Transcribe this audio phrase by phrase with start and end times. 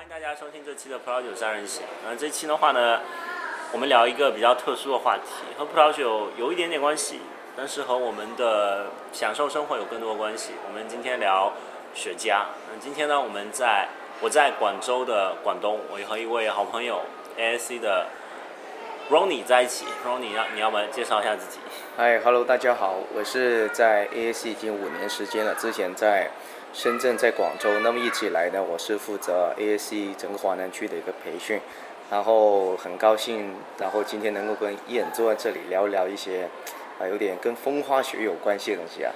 [0.00, 1.82] 欢迎大家收听这期的葡萄酒三人行。
[2.06, 3.00] 那这期的话呢，
[3.70, 7.20] 我们聊一个比较特殊的话题，和葡萄酒有一点点关系，
[7.54, 10.52] 但是和我们的享受生活有更多的关系。
[10.66, 11.52] 我们今天聊
[11.92, 12.46] 雪茄。
[12.72, 13.88] 那今天呢，我们在
[14.22, 17.02] 我在广州的广东，我和一位好朋友
[17.38, 18.06] ASC 的
[19.10, 19.84] Ronnie 在一起。
[20.06, 21.58] Ronnie，要你要不要介绍一下自己？
[21.98, 26.30] 嗨，Hello，大家好，我是在 ASC 已经五年时间了，之前在
[26.72, 31.60] 深圳，在广州，那么一起来呢，我是负责 ASC 整个华南区的一个培训，
[32.10, 36.48] 然后很高兴，然后今天能够跟伊恩坐在这里聊聊一些
[37.00, 39.12] 啊有点跟风花雪有关系的东西啊。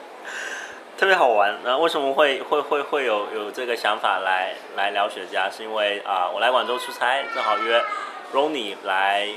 [0.98, 1.58] 特别好玩。
[1.64, 5.48] 那为什么会会会会有有这个想法来来聊雪茄？
[5.50, 7.80] 是因为啊，我来广州出差，正好约
[8.32, 9.28] Ronnie 来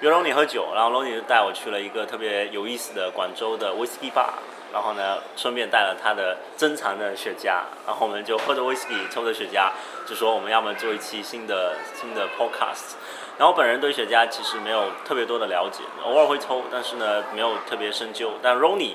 [0.00, 4.30] 约 Ronnie 喝酒，然后 Ronnie 就带我去了一个特别有意思的广州的 Whisky Bar，
[4.72, 7.46] 然后呢，顺便带了他的珍藏的雪茄，
[7.86, 9.70] 然后我们就喝着威士忌抽着雪茄，
[10.06, 12.94] 就说我们要么做一期新的新的 Podcast。
[13.38, 18.32] 然后本人对雪茄其实没有特别多的了解，偶尔会抽，但是呢没有特别深究。
[18.42, 18.94] 但 Ronnie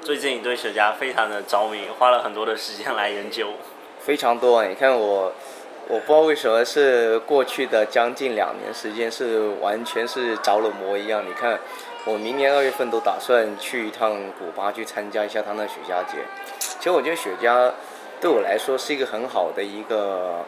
[0.00, 3.48] 最近对雪茄非常的着迷，花了很多的时间来研究。
[3.98, 5.32] 非常多，你看我，
[5.88, 11.22] 我不知道为什么是过去的将近两年时间是完全是着了魔一样。
[11.26, 11.58] 你看，
[12.04, 16.18] 我明年二月份都打算去一趟古巴去参加一下他那雪茄节。
[16.58, 17.70] 其实我觉得雪茄
[18.20, 20.44] 对我来说是一个很好的一个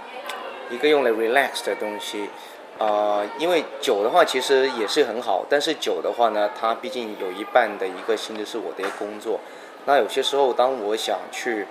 [0.70, 2.30] 一个用来 relax 的东西。
[2.78, 9.38] 啊，因为酒的话其实也是很好，但是酒的话呢，它毕竟有一半的一个性质是我的一个工作。
[9.84, 11.66] 那有些时候，当我想去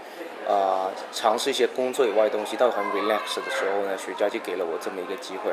[0.48, 5.52] 啊尝试一些工作以外的东西，到很 relax 的时候呢，雪茄就给了我这么一个机会。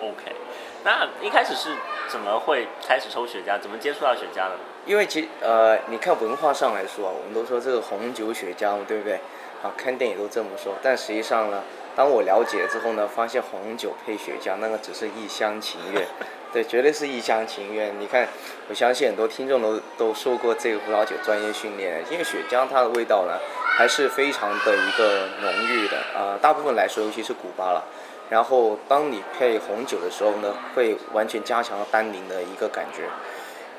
[0.00, 0.36] OK，
[0.84, 1.70] 那一开始是
[2.08, 3.58] 怎么会开始抽雪茄？
[3.58, 4.60] 怎么接触到雪茄的呢？
[4.84, 9.14] 因为其呃，你看文化上来说啊，我们都说这个红酒雪茄嘛，对不对？
[9.62, 10.74] 啊，看电影都这么说。
[10.82, 11.62] 但实际上呢，
[11.96, 16.06] 当我了解了之后呢，发现红酒配雪茄那个只是一厢情愿，
[16.52, 17.98] 对，绝对是一厢情愿。
[17.98, 18.28] 你看，
[18.68, 23.40] 我相信很多听众都都受过这个葡萄酒专业训练，因为雪茄它的味道呢，
[23.78, 27.82] 还是非常的一个浓郁的啊、大部分来说，尤其是古巴了。
[28.30, 33.02] 然后当你配红酒的时候呢，会完全加强单宁的一个感觉。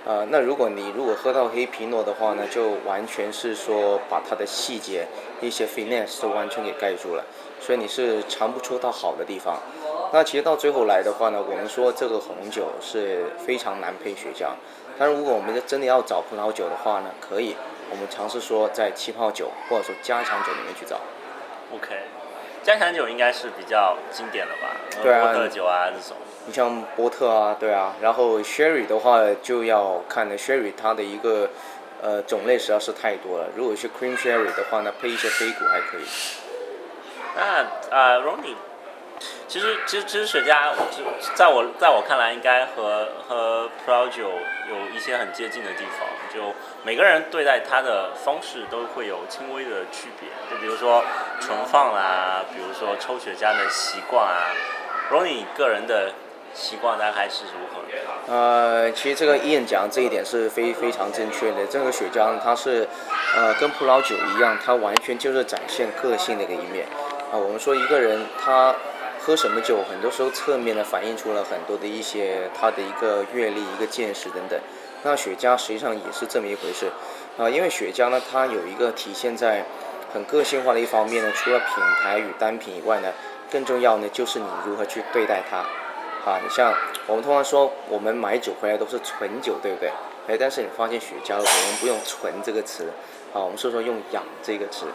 [0.06, 5.08] 呃，那如果你如果喝到黑皮诺的话呢，就完全是说把它的细节
[5.42, 7.26] 一些 finesse 都完全给盖住了，
[7.60, 9.58] 所以你是尝不出它好的地方。
[10.14, 14.50] 那其实到最后来的话呢，我们说这个红酒是非常难配雪茄，
[15.00, 17.56] 但是如果我们真的要找葡萄酒的话呢，可以，
[17.90, 21.02] 我们尝试说在气泡酒或者说加强酒里面去找。
[21.74, 21.96] OK，
[22.66, 24.76] 加强酒应该是比较经典的吧？
[25.04, 26.18] 对啊波特酒啊这种。
[26.48, 31.48] 你像波特啊，对啊，然后 sherry 的话就要看了，sherry 它的一个
[32.02, 33.50] 呃种类实在是太多了。
[33.56, 36.06] 如果是 cream sherry 的话呢，配一些黑谷还可以。
[37.36, 38.56] 那呃，Ronnie，
[39.48, 40.74] 其实其实其实雪茄，
[41.34, 44.32] 在我在我看来，应该和和葡萄酒
[44.70, 46.08] 有一些很接近的地方。
[46.34, 46.54] 就
[46.84, 50.30] 每个人对待它的方式都会有轻微的区别。
[50.50, 51.04] 就比如说
[51.40, 54.52] 存放啊，比如说抽雪茄的习惯啊。
[55.12, 56.12] Ronnie 你个人的
[56.54, 57.82] 习惯大概是如何？
[58.28, 61.68] 呃，其实这个 Ian 讲这一点是非非常正确的。
[61.68, 62.88] 这个雪茄呢它是
[63.36, 66.88] 呃跟葡萄酒一样，它完全就是展现个性的一个一面。
[67.32, 68.74] 啊、我们说一个人他
[69.26, 74.60] 喝什么酒，很多时候侧面呢反映出了很多的一些他的一个阅历、一个见识等等。
[75.02, 76.92] 那雪茄实际上也是这么一回事。
[77.36, 79.66] 啊、因为雪茄呢，它有一个体现在
[80.14, 83.12] 很个性化的一方面呢，除了品牌与单品以外呢，
[83.52, 85.58] 更重要呢就是你如何去对待它。
[86.30, 86.72] 啊，你像
[87.08, 89.90] 我们通常说我们买酒回来都是纯酒，对不对？
[90.28, 92.84] 哎，但是你发现雪茄，我们不用“纯”这个词，
[93.34, 94.86] 啊，我们是说用“养”这个词。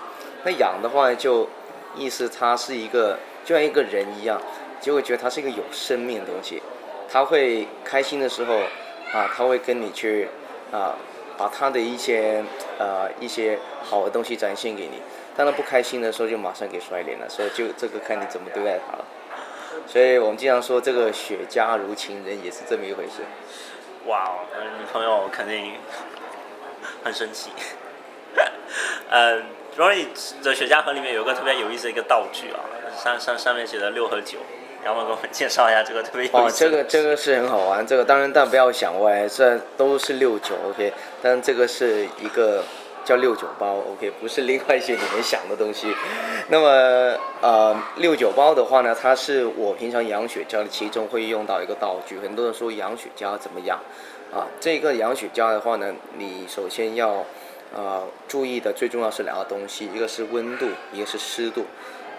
[0.44, 1.48] 那养的话呢，就
[1.96, 4.40] 意思它是一个就像一个人一样，
[4.80, 6.62] 就会觉得它是一个有生命的东西。
[7.12, 8.60] 他会开心的时候，
[9.12, 10.28] 啊，他会跟你去
[10.70, 10.94] 啊，
[11.36, 12.44] 把他的一些
[12.78, 15.02] 呃一些好的东西展现给你。
[15.36, 17.28] 当他不开心的时候，就马上给甩脸了。
[17.28, 19.04] 所以就这个看你怎么对待他了。
[19.88, 23.24] 所以我们经常说这个雪茄如情人，也是这么一回事。
[24.06, 24.46] 哇哦，
[24.78, 25.72] 女朋友肯定
[27.02, 27.50] 很生气。
[29.08, 29.42] 呃，
[29.76, 30.06] Rory
[30.44, 32.60] 的雪茄盒里面有个特别有意思的一个道具啊，
[32.96, 34.38] 上上上面写的六和九，
[34.84, 40.92] 要不给我们介绍一下这个特别有意哦，思的这个这个是很好玩，这个当然但不要想歪，这都是六九，OK，
[41.22, 42.62] 但这个是一个
[43.04, 45.94] 叫六九包，OK，不是另外一些你们想的东西。
[46.48, 52.18] 那么呃，六九包的话呢，它是我平常养雪茄的其中会用到一个道具。
[52.18, 53.78] 很多人说养雪茄怎么养
[54.32, 54.46] 啊？
[54.60, 57.24] 这个养雪茄的话呢，你首先要
[57.74, 61.64] 呃注意的最重要是两个东西，一个是温度，一个是湿度。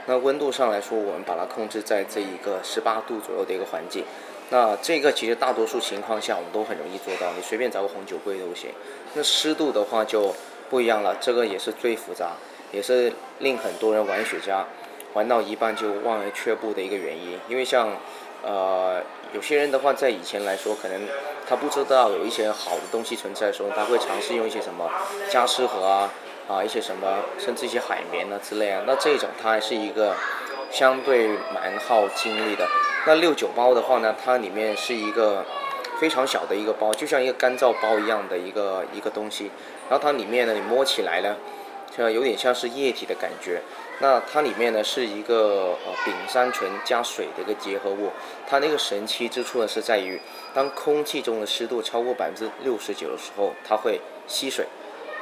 [0.08, 4.04] 那温度上来说，我们把它控制在这一个十八度左右的一个环境。
[4.50, 8.70] 那这个其实大多数情况下我们都很容易做到，你随便找个红酒柜都行。
[9.14, 10.34] 那湿度的话就
[10.70, 12.32] 不一样了，这个也是最复杂，
[12.72, 14.64] 也是令很多人玩雪茄
[15.14, 17.40] 玩到一半就望而却步的一个原因。
[17.48, 17.96] 因为像
[18.44, 19.02] 呃
[19.34, 21.00] 有些人的话，在以前来说，可能
[21.48, 24.90] 他不知道有一些好的东西存在的时候，他会尝试用一些什么
[25.30, 26.12] 加湿盒啊
[26.52, 28.84] 啊一些什么，甚至一些海绵啊之类啊。
[28.86, 30.16] 那这种它还是一个
[30.70, 32.68] 相对蛮耗精力的。
[33.06, 35.46] 那六九包的话呢，它里面是一个
[36.00, 39.50] 非常小的一个包，就像一个干燥包一样的一个一个东西。
[39.90, 41.36] 然后它里面呢，你摸起来呢，
[41.96, 43.62] 像有点像是液体的感觉。
[44.00, 48.10] 那它里面呢是一个呃丙三醇加水的一个结合物。
[48.48, 50.20] 它那个神奇之处呢是在于，
[50.54, 54.66] 当空气中的湿度超过百分之六十九的时候，它会吸水，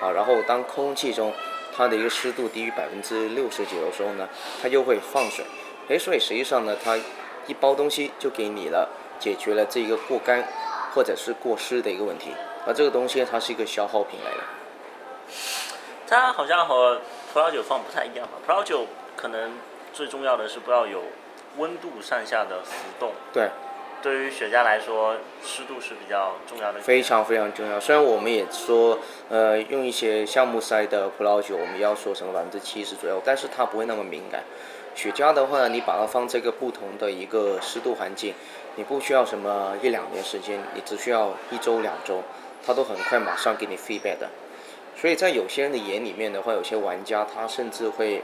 [0.02, 1.34] 啊，然后当空气中
[1.76, 4.28] 它的一个湿度低于百分之六十九的时候呢，
[4.62, 5.46] 它又会放水。
[5.90, 6.98] 哎，所以实际上呢，它
[7.48, 8.88] 一包东西就给你了，
[9.20, 10.48] 解决了这一个过干
[10.94, 12.32] 或者是过湿的一个问题。
[12.68, 14.44] 而这个东西它是一个消耗品来的。
[16.08, 17.02] 它好像和
[17.34, 18.34] 葡萄酒放不太一样吧？
[18.46, 18.86] 葡萄酒
[19.16, 19.54] 可能
[19.94, 21.04] 最重要的是不要有
[21.58, 23.12] 温度上下的浮动。
[23.34, 23.50] 对。
[24.02, 26.80] 对于雪茄来说，湿度是比较重要的。
[26.80, 27.80] 非常非常重要。
[27.80, 29.00] 虽然我们也说，
[29.30, 34.44] 呃，用一些橡木塞的葡萄酒，我们要说成百分之七十左右，但是它不会那么敏感。
[34.96, 38.34] 雪茄的话，你把它放这个不同的一个湿度环境，
[38.76, 42.24] 你不需要什么一两年时间，你只需要一周两周，
[42.66, 44.30] 它都很快马上给你 feedback 的。
[44.96, 48.22] 所以在有些人的眼里面的话，有些玩家他甚至会，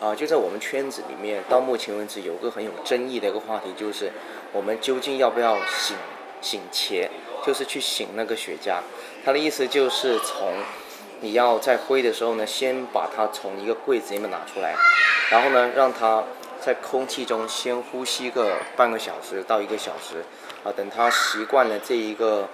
[0.00, 4.10] 啊，就在我们圈子里面，到目前为止有个很有争议的一个话题，就是
[4.50, 5.94] 我们究竟要不要醒
[6.40, 7.06] 醒茄，
[7.44, 8.78] 就是去醒那个雪茄。
[9.22, 10.54] 他的意思就是从
[11.20, 14.74] 你要在挥的时候呢，先把它从一个柜子里面拿出来，
[15.30, 16.24] 然后呢，让它
[16.58, 20.24] 在空气中先呼吸个半个小时到一个小时，
[20.64, 22.48] 啊，等它习惯了这一个。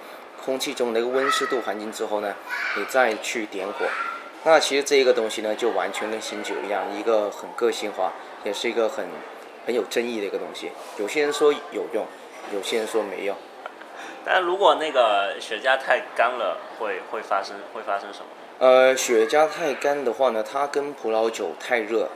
[0.45, 2.33] 空气中的一个温湿度环境之后呢，
[2.77, 3.85] 你再去点火，
[4.43, 8.13] 那其实这一个东西呢，就完全跟醒酒一样，一个很个性化，
[8.43, 9.05] 也是一个很
[9.65, 10.71] 很有争议的一个东西。
[10.97, 12.05] 有些人说有用，
[12.53, 13.35] 有些人说没用。
[14.23, 18.25] 但如果那个雪茄太干了，会会发生会发生什么？
[18.59, 22.09] 呃，雪茄太干的话呢，它跟葡萄酒太热，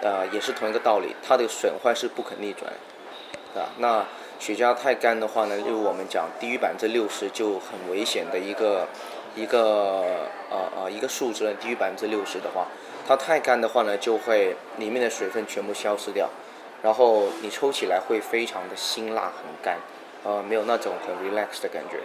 [0.00, 2.72] 呃，也是同一个道理，它的损坏是不可逆转，
[3.54, 4.04] 啊，那。
[4.38, 8.88] 雪茄太干的话呢，就我们讲低于百分之六十就很危险的一个
[9.34, 12.66] 一个呃呃一个数值呢，低于百分之六十的话，
[13.06, 16.28] 它太干的话呢，就会里面的水分全部消失掉，
[16.82, 19.78] 然后你抽起来会非常的辛辣很干，
[20.24, 21.98] 呃没有那种很 relax 的感觉。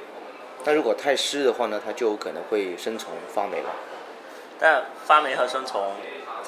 [0.63, 3.69] 但如果太湿的话呢，它就有可能会生虫发霉了。
[4.59, 5.91] 但发霉和生虫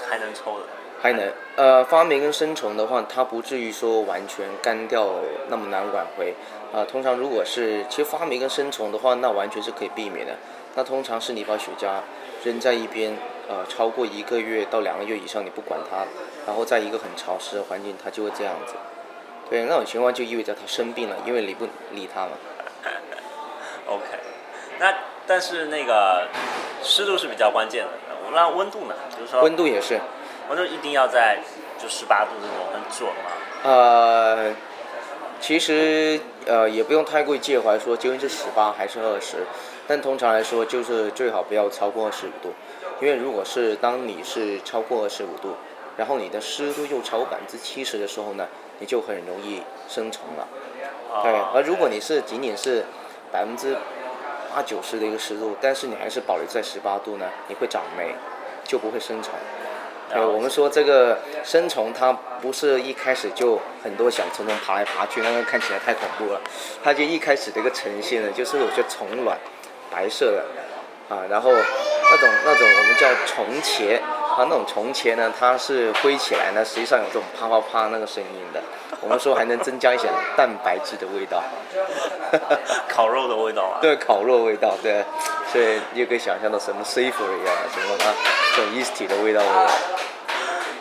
[0.10, 0.66] 还能抽的。
[1.02, 5.08] 还能，呃，发霉跟生虫的话，它不至于说完全干掉
[5.48, 6.34] 那么难挽回，
[6.74, 10.36] 啊，通常如果是其实发霉跟生虫的话，那完全是可以避免的。
[10.80, 12.00] 那通常是你把雪茄
[12.42, 13.14] 扔在一边，
[13.50, 16.06] 呃，超过一个月到两个月以上你不管它，
[16.48, 18.76] 然后在一个很潮湿的环境，它就会这样子。
[19.50, 22.30] 对，那种情况就意味着它生病了，因为你不理它嘛。
[23.88, 24.06] OK，
[24.80, 24.94] 那
[25.28, 26.30] 但是那个
[26.82, 27.90] 湿度是比较关键的，
[28.32, 28.96] 那温度呢？
[29.20, 30.00] 就是说温度也是。
[30.48, 31.40] 温度一定要在
[31.78, 33.32] 就十八度这种很准吗？
[33.64, 34.56] 呃，
[35.42, 39.46] 其实呃也不用太过介怀说究竟是十八还是二十，
[39.90, 42.54] 但通常来说就是最好不要超过二十五度，
[43.02, 45.56] 因为如果是当你是超过二十五度，
[45.98, 50.48] 然后你的湿度又超过百分之七十的时候呢，你就很容易生虫了。
[51.24, 52.86] 对，而如果你是仅仅是
[53.32, 53.76] 百分之
[54.54, 58.14] 八九十的一个湿度，但是你还是保留在十八度呢，你会长霉，
[58.64, 59.34] 就不会生虫。
[60.14, 66.40] 对，我们说这个生虫，它不是一开始就很多小虫虫爬来爬去，那个看起来太恐怖了。
[66.84, 69.36] 它就一开始的一个呈现呢，就是有些虫卵，
[69.92, 78.62] 白色的，啊，然后那种那种我们叫虫茄，啊，那种虫茄呢，它是挥起来呢，实际上有这种啪啪啪那个声音的。
[79.02, 81.42] 我们说还能增加一些蛋白质的味道，
[82.90, 83.80] 烤肉的味道啊。
[83.82, 85.06] 对，烤肉味道，对，
[85.52, 88.14] 所以你可以想象到什么 s a f e 一样，什么啊，
[88.56, 89.42] 这种 yeasty 的味道。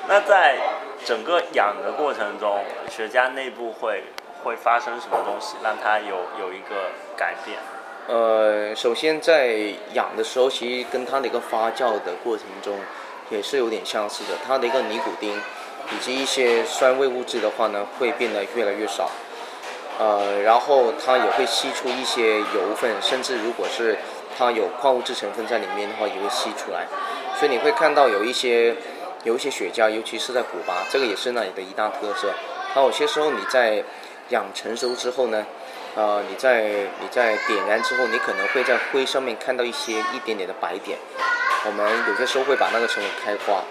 [0.08, 0.56] 那在
[1.04, 4.02] 整个养的过程中，雪茄内部会
[4.42, 7.56] 会发生什么东西，让它有有一个改变？
[8.08, 9.54] 呃，首先在
[9.92, 12.76] 养的时候，其实跟它的一个发酵的过程中，
[13.30, 14.30] 也是有点相似的。
[14.44, 15.40] 它的一个尼古丁。
[15.90, 19.10] 以及一些酸味物质的话呢，会变得越来越少，
[19.98, 23.96] 呃，然后它也会吸出一些油分，甚至如果是
[24.36, 26.86] 它有矿物质成分在里面的话，也会吸出来。
[27.38, 28.76] 所以你会看到有一些
[29.24, 32.34] 有一些雪茄，尤其是在古巴，这个也是那里的一大特色。
[32.74, 33.82] 它有些时候你在
[34.28, 35.46] 养成熟之后呢，
[35.98, 36.62] 呃，你在
[37.00, 40.96] 你在点燃之后，你可能会在灰上面看到一些一点点的白点。
[41.66, 43.64] 我们有些时候会把那个称为开花，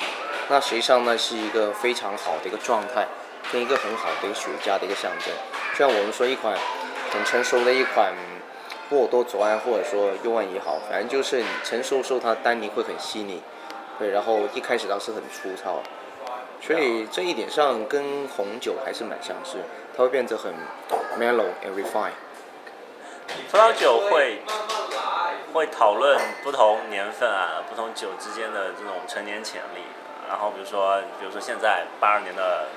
[0.50, 3.07] 那实际上呢是一个非常好的一个状态，
[3.50, 5.34] 跟一个很好的一个雪茄的一个象征。
[5.72, 6.53] 就像我们说一款
[7.13, 8.12] 很成熟的一款
[8.89, 13.41] 波尔多左岸或者说右岸也好，反正就是你成熟时候它的单宁会很细腻，
[13.98, 15.81] 对，然后一开始它是很粗糙，
[16.60, 19.60] 所以这一点上跟红酒还是蛮相似，
[19.98, 20.54] 它会变得很
[21.20, 22.12] mellow and refined。
[23.51, 24.42] 葡萄酒会
[25.54, 29.82] 会讨论不同年份啊、不同酒之间的这种陈年潜力，
[30.30, 32.68] 然后比如说，比如说现在八二年的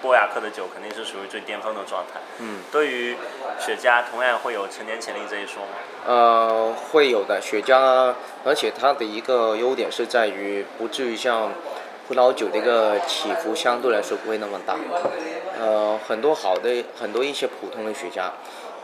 [0.00, 2.20] 波雅克的酒肯定是属于最巅峰的状态。
[2.38, 3.16] 嗯，对于
[3.58, 5.70] 雪茄，同样会有陈年潜力这一说吗？
[6.06, 8.14] 呃，会有的，雪茄，
[8.44, 11.50] 而且它的一个优点是在于不至于像
[12.08, 14.78] 葡萄酒的一个起伏相对来说不会那么大。
[15.60, 18.30] 呃，很多好的，很多一些普通的雪茄，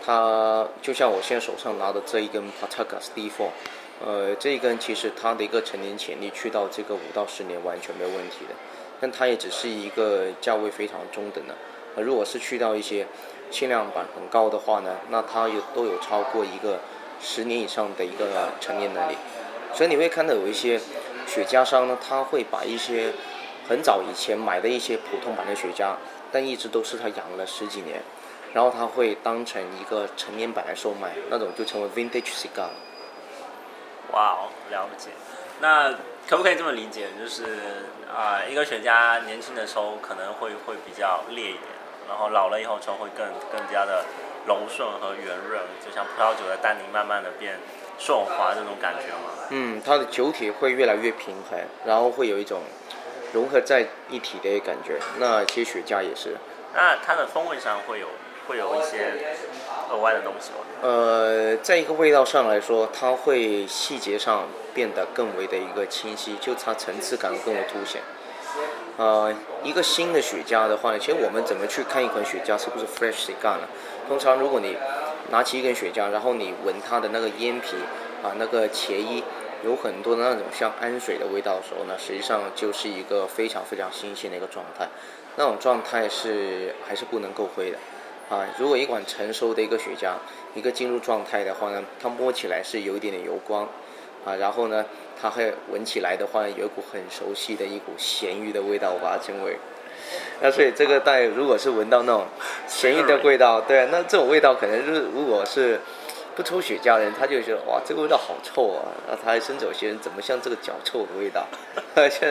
[0.05, 3.49] 它就像我现在手上拿的这一根 Patagas D4，
[4.05, 8.55] 呃，这一根其实它的一个成年潜力去到这个五到十年完全没有问题的，
[9.01, 11.55] 但它也只是一个价位非常中等的。
[11.97, 13.07] 呃，如果是去到一些
[13.51, 16.79] 限量版很高的话呢，那它有都有超过一个
[17.23, 19.17] 十年以上的一个成年能力，
[19.73, 20.79] 所以你会看到有一些
[21.27, 23.13] 雪茄商呢，他会把一些
[23.69, 25.95] 很早以前买的一些普通版的雪茄，
[26.31, 28.03] 但一直都是他养了十几年，
[28.53, 32.69] 然后他会当成一个陈年版来售卖，那种就成为 vintage cigar。
[34.13, 35.11] 哇哦，了解。
[35.61, 35.93] 那
[36.29, 37.45] 可不可以这么理解，就是
[38.15, 41.63] 啊、一个雪茄年轻的时候可能会会比较烈一点，
[42.09, 44.05] 然后老了以后抽会更更加的
[44.47, 47.59] 柔顺和圆润，就像葡萄酒的单宁慢慢的变
[47.99, 49.31] 顺滑那种感觉吗。
[49.51, 52.63] 嗯，它的酒体会越来越平衡，然后会有一种
[53.33, 54.99] 融合在一体的感觉。
[55.19, 56.37] 那其实雪茄也是。
[56.75, 58.07] 那它的风味上会有
[58.49, 59.37] 会有一些
[59.91, 60.57] 额外的东西吗？
[60.83, 68.03] 呃，在一个味道上来说，它会细节上变得更为的一个清晰，就它层次感更为凸显。
[68.97, 69.33] 呃，
[69.63, 73.69] 一个新的雪茄的话呢，其实我们怎么去看一款雪茄是不是 fresh cigar 呢？
[74.09, 74.77] 通常如果你
[75.35, 77.75] 拿起一根雪茄，然后你闻它的那个烟皮
[78.23, 79.21] 啊，那个茄衣
[79.65, 84.87] 有很多的那种像氨水的味道的时候呢，实际上就是一个非常非常新鲜的一个状态。
[85.35, 87.79] 那种状态是还是不能够灰的。
[88.31, 90.13] 啊，如果一款成熟的一个雪茄，
[90.55, 93.69] 一个进入状态的话呢，它摸起来是有一点点油光，
[94.25, 94.87] 啊，然后呢，
[95.21, 99.59] 它会闻起来的话，有一股很熟悉的一股咸鱼的味道，我把它称为。
[100.41, 102.27] 那所以这个带如果是闻到那种
[102.67, 105.81] 咸鱼的味道，对啊，那这种味道可能就是如果是
[106.35, 111.47] 不抽雪茄的人，他就觉得哇，这个味道好臭啊，那他还甚至有些人怎么像这个脚臭的味道，
[112.11, 112.29] 像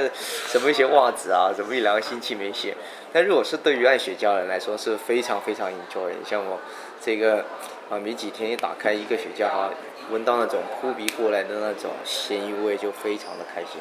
[0.48, 2.74] 什么一些袜子啊，怎么一两个星期没洗。
[3.14, 6.16] 但如果是对于爱雪茄的人来说，是非常非常 enjoy 的。
[6.26, 6.60] 像我
[7.00, 7.46] 这个
[7.90, 9.70] 啊，没几天一打开一个雪茄啊，
[10.12, 13.80] 闻到那种扑鼻过来的那种咸鱼味，就非常的开心。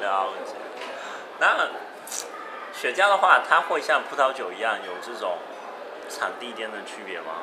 [0.00, 0.52] 了解。
[1.40, 1.68] 那
[2.80, 5.38] 雪茄的话，它会像葡萄酒一样有这种
[6.08, 7.42] 产地间的区别吗？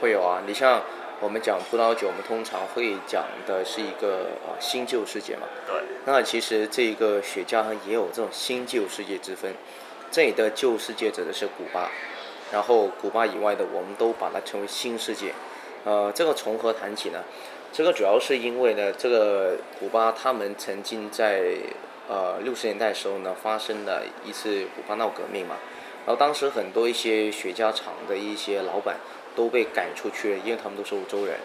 [0.00, 0.80] 会有啊，你像
[1.18, 5.48] 我们讲葡萄酒，我们通常会讲的是一个啊新旧世界嘛。
[5.66, 5.82] 对。
[6.04, 9.52] 那其实这个雪茄也有这种新旧世界之分。
[10.12, 11.90] 这里的旧世界指的是古巴，
[12.52, 15.32] 然后古巴以外的我们都把它称为新世界。
[15.84, 17.24] 呃，这个从何谈起呢？
[17.72, 21.56] 这个主要是因为呢，这个古巴他们曾经在
[22.08, 25.56] 呃六十年代的时候呢，发生了一次古巴闹革命嘛。
[26.06, 28.96] 然后当时很多一些雪茄厂的一些老板
[29.36, 31.36] 都被赶出去了，因为他们都是欧洲人。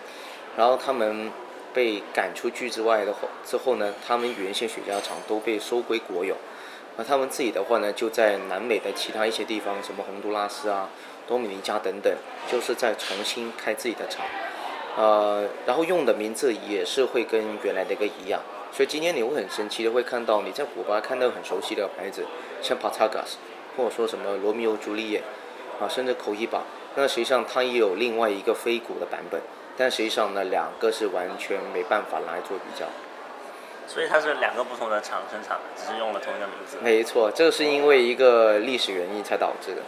[0.55, 1.31] 然后他们
[1.73, 6.35] 被赶出去之外的后之后呢，他们原先雪茄厂都被收归国有。
[6.95, 10.87] 而他们自己的话呢，就在南美的其他一些地方，什么洪都拉斯啊、
[11.27, 12.15] 多米尼加等等，
[12.47, 14.23] 就是在重新开自己的厂，
[14.95, 18.39] 呃，然后用的名字也是会跟原来的一个一样。
[18.75, 22.25] 所以今天你会很神奇的会看到你在古巴看到很熟悉的牌子，
[22.59, 23.35] 像 Patagas，
[23.77, 25.21] 或者说什么罗密欧朱丽叶，
[25.79, 26.63] 啊，甚至口一把，
[26.95, 29.39] 那实际上它也有另外一个非古的版本，
[29.77, 32.87] 但实际上呢，两个是完全没办法来做比较。
[33.85, 36.77] 所以它是两个不同的厂生产的，只是用了同一个名字。
[36.81, 39.81] 没错，这个是因为一个历史原因才导致的。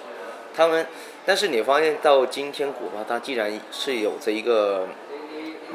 [0.56, 0.86] 他们，
[1.26, 4.88] 但是你发现到今天古巴，它既然是有着一个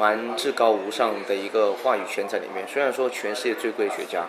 [0.00, 2.66] 蛮至高无上的一个话语权在里面。
[2.66, 4.23] 虽然说全世界最贵的雪茄，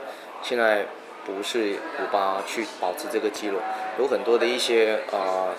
[0.44, 0.86] 现在
[1.26, 3.58] 不是古巴去保持这个记录，
[3.98, 5.54] 有很多的一些呃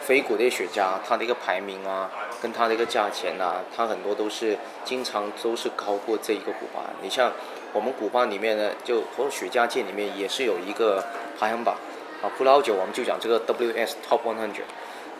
[0.00, 2.10] 非古的雪茄，它的一个排名啊，
[2.40, 4.56] 跟它的一个价钱呐、它很多都是
[4.86, 6.80] 经常都是高过这一个古巴。
[7.02, 7.30] 你像
[7.74, 11.04] 我们古巴里面呢，就或雪茄界里面也是有一个
[11.38, 11.76] 排行榜
[12.22, 12.24] 啊。
[12.38, 14.62] 葡萄酒我们就讲这个 WS Top 100，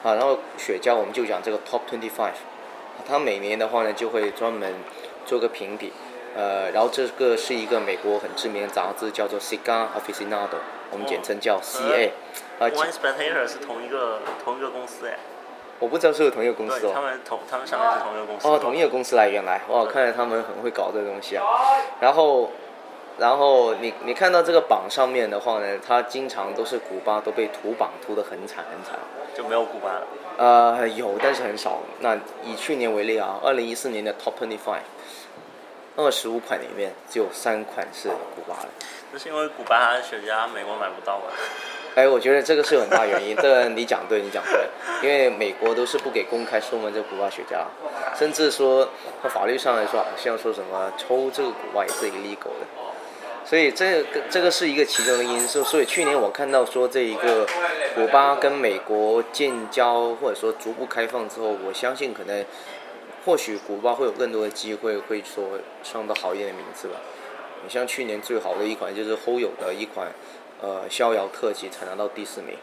[0.03, 2.41] 啊，然后雪茄我们就讲这个 Top Twenty Five。
[3.07, 4.73] 它每年的话呢，就会专门
[5.27, 5.93] 做个评比，
[6.35, 10.59] 呃，然后这个是一个美国很知名的杂志，叫做 Cigar Aficionado，
[10.91, 12.11] 我们简称叫 CA。
[12.59, 15.17] 啊，One Spectator 是同一个同一个公司哎。
[15.81, 16.91] 我不知道是不是同一个公司哦。
[16.93, 18.49] 他们同他们上面是同一个公司。
[18.49, 21.45] 哦，同一个公司来，原来哇，看来他们很会搞这个东西啊。
[22.01, 22.51] 然后，
[23.19, 28.99] 然后你你看到这个榜上面的话呢，它经常都是古巴都被涂榜涂的很惨很惨。
[29.37, 30.07] 就没有古巴了。
[30.39, 31.81] 呃，有，但是很少。
[31.99, 34.87] 那以去年为例啊，二零一四年的 Top Twenty Five，
[35.97, 38.69] 二十五款里面只有三款是古巴的。
[39.13, 41.25] 那是因为古巴雪茄美国买不到吗？
[41.97, 43.35] 哎，我觉得这个是有很大原因。
[43.35, 44.69] 这个你讲对，你讲对，
[45.03, 47.65] 因为美国都是不给公开售卖这古巴雪茄，
[48.17, 48.89] 甚至说，
[49.21, 52.67] 从法律上来说，好像说什么抽这个古巴也是一个 legal 的。
[53.49, 55.65] 所以这个这个是一个其中的因素。
[55.65, 57.47] 所以去年我看到说这一个
[57.95, 62.45] 古巴跟美国建交或者说逐步开放之后，我相信可能
[63.25, 66.97] 或许古巴会有更多的机会会说上到好一点的名字吧。
[67.65, 70.09] 你像去年最好的一款就是 Ho 友的一款
[70.61, 72.55] 呃逍遥特级才拿到第四名，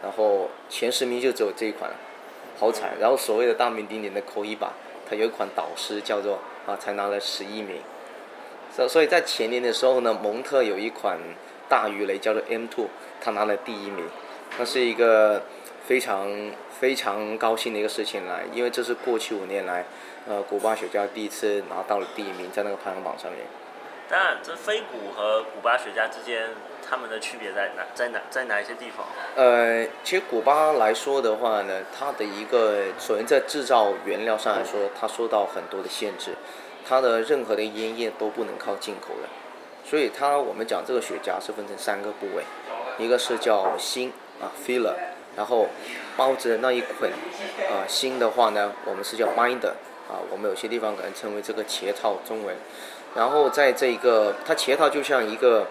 [0.00, 1.90] 然后前十名就只有这一款，
[2.56, 2.92] 好惨。
[3.00, 4.72] 然后所谓的大名鼎鼎的 k o 把，
[5.08, 7.78] 它有一款导师叫做啊才拿了十一名。
[8.74, 11.18] 所所以在前年的时候呢，蒙特有一款
[11.68, 12.86] 大鱼雷叫做 M2，
[13.20, 14.06] 他拿了第一名，
[14.58, 15.42] 那是一个
[15.86, 16.28] 非常
[16.78, 19.84] 非常高兴的一个事情来，因为这是过去五年来，
[20.28, 23.40] 呃，古巴雪茄第一次拿到了第一名，在那个排行榜上面。
[24.08, 26.50] 当然，这非古和古巴雪茄之间，
[26.88, 27.84] 它们的区别在哪？
[27.94, 28.20] 在哪？
[28.28, 29.06] 在哪一些地方？
[29.36, 36.34] 呃，其实古巴来说的话呢，它的一个首先在制造原料上来说，它受到很多的限制。
[36.90, 39.28] 它的任何的烟叶都不能靠进口的，
[39.88, 42.42] 所以它我们讲这个雪茄是分成三个部位，
[42.98, 44.96] 一个是叫芯啊 filler，
[45.36, 45.68] 然后
[46.16, 47.08] 包着那一捆
[47.70, 49.74] 啊芯的话呢，我们是叫 binder
[50.10, 52.56] 啊，我们有些地方可能称为这个茄套中文，
[53.14, 55.68] 然后在这一个它茄套就像一个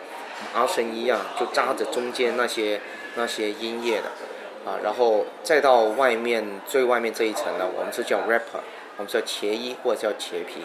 [0.55, 2.79] 麻绳一样，就扎着中间那些
[3.15, 4.07] 那些烟叶的
[4.65, 8.63] 啊，然后再到外面最外面这一层呢，我们是叫 wrapper，
[8.95, 10.61] 我们叫茄衣或者叫茄皮。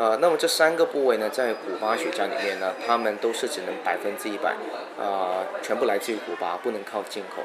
[0.00, 4.56] 呃，那么这三个部位呢，在古巴雪茄里面呢，它们都是只能百分之一百，
[4.98, 7.42] 啊，全部来自于古巴，不能靠进口。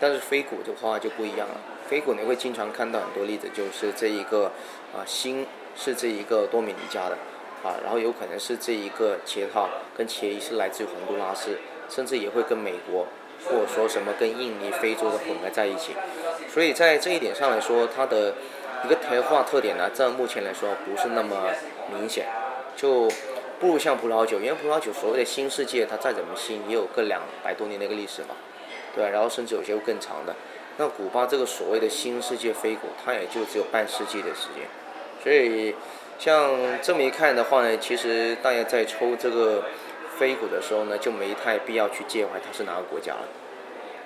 [0.00, 4.50] 但是非古的话就不一样了，非古你会经常看到很多例子，就是这一个
[4.96, 7.18] 啊芯是这一个多米尼加的，
[7.62, 11.58] 啊，然后有可能是这一个茄套跟茄衣是来自于洪都拉斯，
[11.90, 13.06] 甚至也会跟美国
[13.44, 15.92] 或者说什么跟印尼、非洲的混合在一起。
[16.48, 18.32] 所以在这一点上来说，它的
[18.84, 21.50] 一个台化特点呢，在目前来说不是那么
[21.92, 22.26] 明显，
[22.76, 23.10] 就
[23.58, 28.36] 不如像葡萄酒，因为葡萄酒所谓的新世界，它再怎么新，也有个两百多年的一个历史嘛，
[28.94, 29.08] 对？
[29.10, 30.34] 然后甚至有些更长的。
[30.76, 34.64] 那古巴这个所谓的新世界飞谷，它也就只有半世纪的时间。
[35.22, 35.74] 所以
[36.18, 39.64] 像这么一看的话呢，其实大家在抽这个
[40.16, 43.28] 飞谷的时候呢，就没太必要去介怀它是哪个国家了。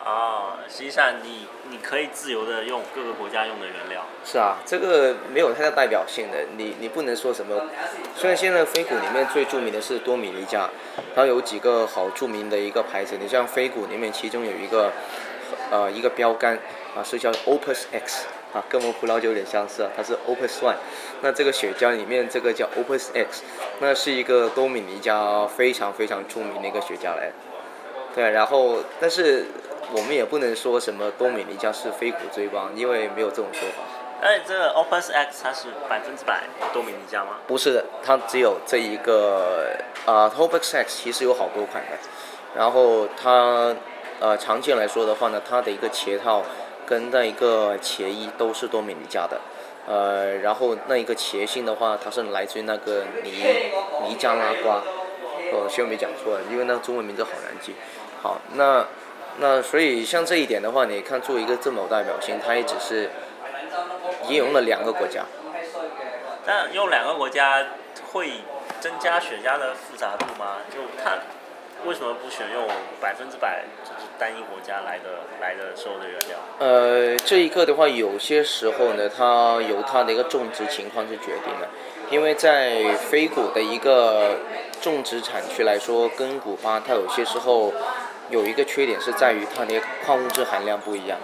[0.05, 4.05] 啊，实际上你你可以自由的用各个国家用的原料。
[4.25, 7.69] 是啊，这个没有太大代表性的，你你不能说什么。
[8.17, 10.69] 虽然现在飞谷里面最著名的是多米尼加，
[11.15, 14.91] 它有几个好著名的一个牌子，你像飞谷里面其中有一个
[15.71, 16.59] 呃一个标杆
[16.97, 20.79] 啊是叫 Opus X 啊，跟我们葡萄酒有点相似啊，它是 Opus One。
[21.21, 23.45] 那这个雪茄里面这个叫 Opus X，
[23.79, 27.31] 那是一个多米尼加非常非常著名的一个雪茄来。
[28.17, 29.47] 对，然后但是。
[29.95, 33.83] 我们也不能说什么多米尼加是非古追邦，因为没有这种说法。
[34.23, 37.41] 哎，这个 Opus X 它是百分之百多米尼加吗？
[37.47, 39.77] 不是的，它只有这一个
[40.07, 41.99] 啊，Opus X 其实有好多款的。
[42.55, 43.75] 然后它
[44.21, 46.43] 呃，常见来说的话呢，它的一个鞋套
[46.87, 49.41] 跟那一个鞋衣都是多米尼加的。
[49.87, 53.31] 呃，然后那一个茄心的话，它是来自于那个尼
[54.09, 54.81] 尼加拉瓜。
[55.53, 57.75] 哦，希望没讲错，因为那中文名字好难记。
[58.23, 58.87] 好，那。
[59.39, 63.11] 那所以像这一点的话，你看作为一个这么有代表性，它也只是
[64.29, 65.25] 也用了两个国家。
[66.45, 67.65] 但用两个国家
[68.13, 68.33] 会
[68.81, 70.59] 增加雪茄的复杂度吗？
[70.71, 71.19] 就它
[71.87, 72.67] 为什么不选用
[73.01, 76.39] 百分之百就是单一国家来的来的所有的原料？
[76.59, 81.69] 呃，这一个的话，有些时候呢，它由它的一个种植情况去决定的，
[82.11, 84.37] 因为在非古的一个
[84.81, 87.73] 种植产区来说，跟古巴它有些时候。
[88.33, 91.19] 有一个缺点是在于它的矿物质含量不一样。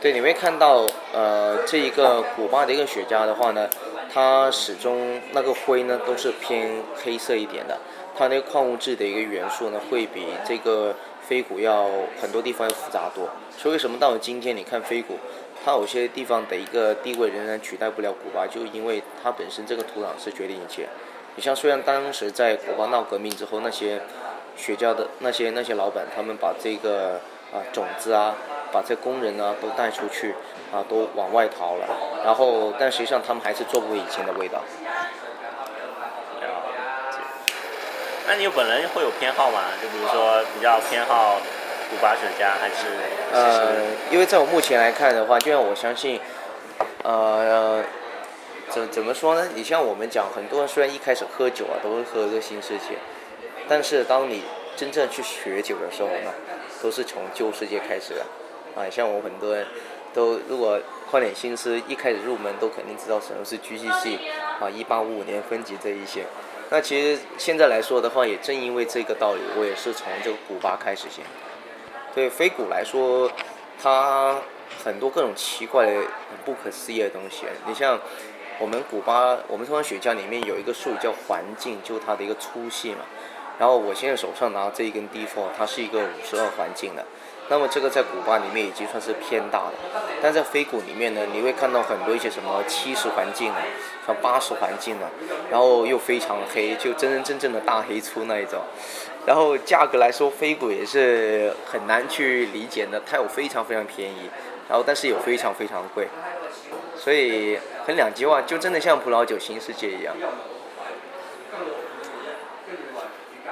[0.00, 3.68] 对，你会看到，呃，这一个古巴的一个雪茄的话呢，
[4.10, 7.78] 它始终那个灰呢都是偏黑色一点的，
[8.16, 11.86] 它那个矿物质的一个元素呢，会比这个飞谷要
[12.18, 13.28] 很多地方要复杂多。
[13.58, 15.18] 所以为什么到了今天，你看飞谷，
[15.62, 20.88] 它有些地方的一个地位仍然取代不了古巴，就因为它本身这个土壤是决定一切。
[21.36, 24.00] 你像虽然当时在古巴闹革命之后，那些
[24.60, 27.18] 雪茄的那些那些老板，他们把这个
[27.52, 28.34] 啊种子啊，
[28.70, 30.34] 把这工人啊都带出去
[30.70, 31.86] 啊，都往外逃了。
[32.22, 34.60] 然后，但实际上他们还是做不回以前的味道。
[38.28, 39.60] 那你本人会有偏好吗？
[39.82, 41.40] 就比如说比较偏好
[41.90, 42.86] 古巴雪茄，还是？
[43.32, 43.72] 呃，
[44.10, 46.20] 因为在我目前来看的话，就像我相信，
[47.02, 47.82] 呃，
[48.68, 49.48] 怎怎么说呢？
[49.54, 52.94] 你像我们讲，很多人虽然一开始喝酒啊，都会喝一个新世界，
[53.70, 54.42] 但是当你
[54.74, 56.34] 真正去学酒的时候呢，
[56.82, 58.26] 都是从旧世界开始的。
[58.74, 59.64] 啊，像我很多人
[60.12, 60.76] 都如果
[61.08, 64.18] 花点心思，一开始入门都肯定知道什么是 GCC，
[64.58, 66.24] 啊，一八五五年分级这一些。
[66.70, 71.24] 那其实现在来说的话，也正因为这个道理，我也是从这个古巴开始先。
[72.12, 73.30] 对飞古来说，
[73.80, 74.42] 它
[74.84, 76.02] 很多各种奇怪的、
[76.44, 77.46] 不可思议的东西。
[77.68, 78.00] 你像
[78.58, 83.04] 我们古巴，我们通常雪茄里面有一个术语叫环境，就它的一个粗细嘛。
[83.60, 87.04] 然后我现在手上拿这一根 D4，它是一个五十二环境的。
[87.50, 93.58] 那么这个在古巴里面已经算是偏大的，但在飞谷里面呢，你会看到很多一些什么七十环境的，
[94.06, 95.06] 像八十环境的，
[95.50, 98.60] 然后又非常黑，就真真正正的大黑粗那一种。
[99.26, 104.30] 然后价格来说，飞谷也是很难去理解的，它有非常非常便宜，
[104.70, 106.06] 然后但是有非常非常贵，
[106.96, 110.14] 所以很两极化，就真的像葡萄酒新世界一样。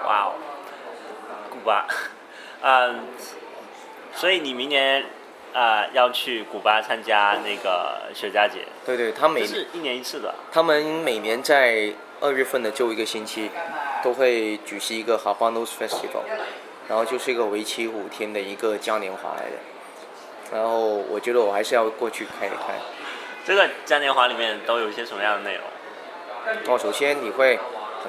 [0.09, 0.33] 哇哦，
[1.51, 1.87] 古巴，
[2.63, 3.01] 嗯。
[4.15, 5.05] 所以你明年
[5.53, 8.67] 啊要去古巴参加那个雪茄节？
[8.85, 10.35] 对对，他每是一年一次的。
[10.51, 13.51] 他们每年在二月份的就一个星期，
[14.03, 16.25] 都会举行一个 Habanos Festival，
[16.89, 20.57] 然后就是一个为期五天的一个嘉年华来的。
[20.57, 22.75] 然后我觉得我还是要过去看一看。
[23.45, 26.75] 这个嘉年华里面都有一些什么样的内容？
[26.75, 27.59] 哦，首先你会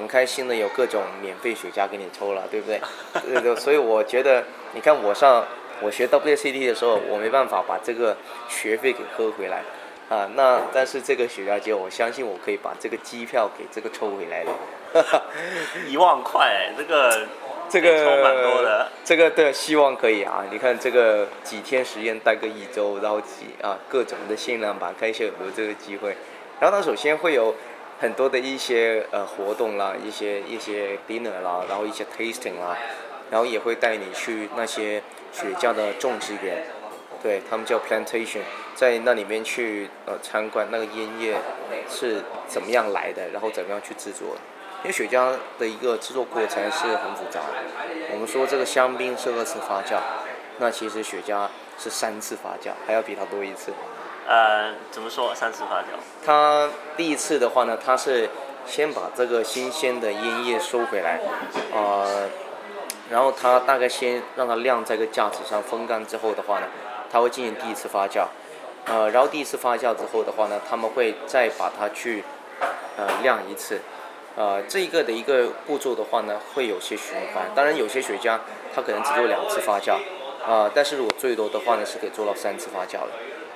[0.00, 2.80] 很开心的有各种免费雪茄给你抽了，对不对？
[3.28, 5.44] 对对，所以我觉得你看我上。
[5.82, 8.14] 我学 WCD 的时候，我没办法把这个
[8.50, 9.62] 学费给喝回来，
[10.10, 14.52] 啊，那但是这个雪茄节，我相信我可以把这个机票给这个抽回来了。
[15.88, 17.26] 一万块，这个
[17.70, 18.90] 这个抽蛮多的。
[19.02, 20.44] 这个对，希望可以啊！
[20.50, 26.14] 你看这个几天时间待个一周，然后几啊各种的限量版，看一下有没有这个机会。
[26.60, 27.54] 然后它首先会有
[28.00, 32.76] 很多的一些呃活动啦，一些一些 dinner 啦，然后一些 tasting 啦，
[33.30, 35.02] 然后也会带你去那些。
[35.32, 36.64] 雪茄的种植园，
[37.22, 38.40] 对他们叫 plantation，
[38.74, 41.36] 在那里面去呃参观那个烟叶
[41.88, 44.36] 是怎么样来的，然后怎么样去制作。
[44.82, 47.42] 因为雪茄的一个制作过程是很复杂。
[48.12, 50.00] 我们说这个香槟是二次发酵，
[50.58, 51.46] 那其实雪茄
[51.78, 53.72] 是三次发酵，还要比它多一次。
[54.30, 55.86] 呃，怎么说三次发酵？
[56.24, 58.30] 它第一次的话呢，它是
[58.64, 61.18] 先把这个新鲜的烟叶收回来，
[61.74, 62.28] 呃。
[63.10, 66.66] 然后它大概先让它晾在个架子上风干之后的话呢，
[67.10, 68.24] 它会进行第一次发酵，
[68.84, 72.22] 呃，然后第一次发酵之后的话呢，他们会再把它去
[72.96, 73.80] 呃晾一次，
[74.36, 77.50] 呃，这一个的一个步骤的话呢，会有些循环。
[77.52, 78.38] 当然有些雪茄
[78.72, 79.94] 它可能只做两次发酵，
[80.48, 83.10] 啊，但是如果最多的话呢，是可以做到三次发酵的，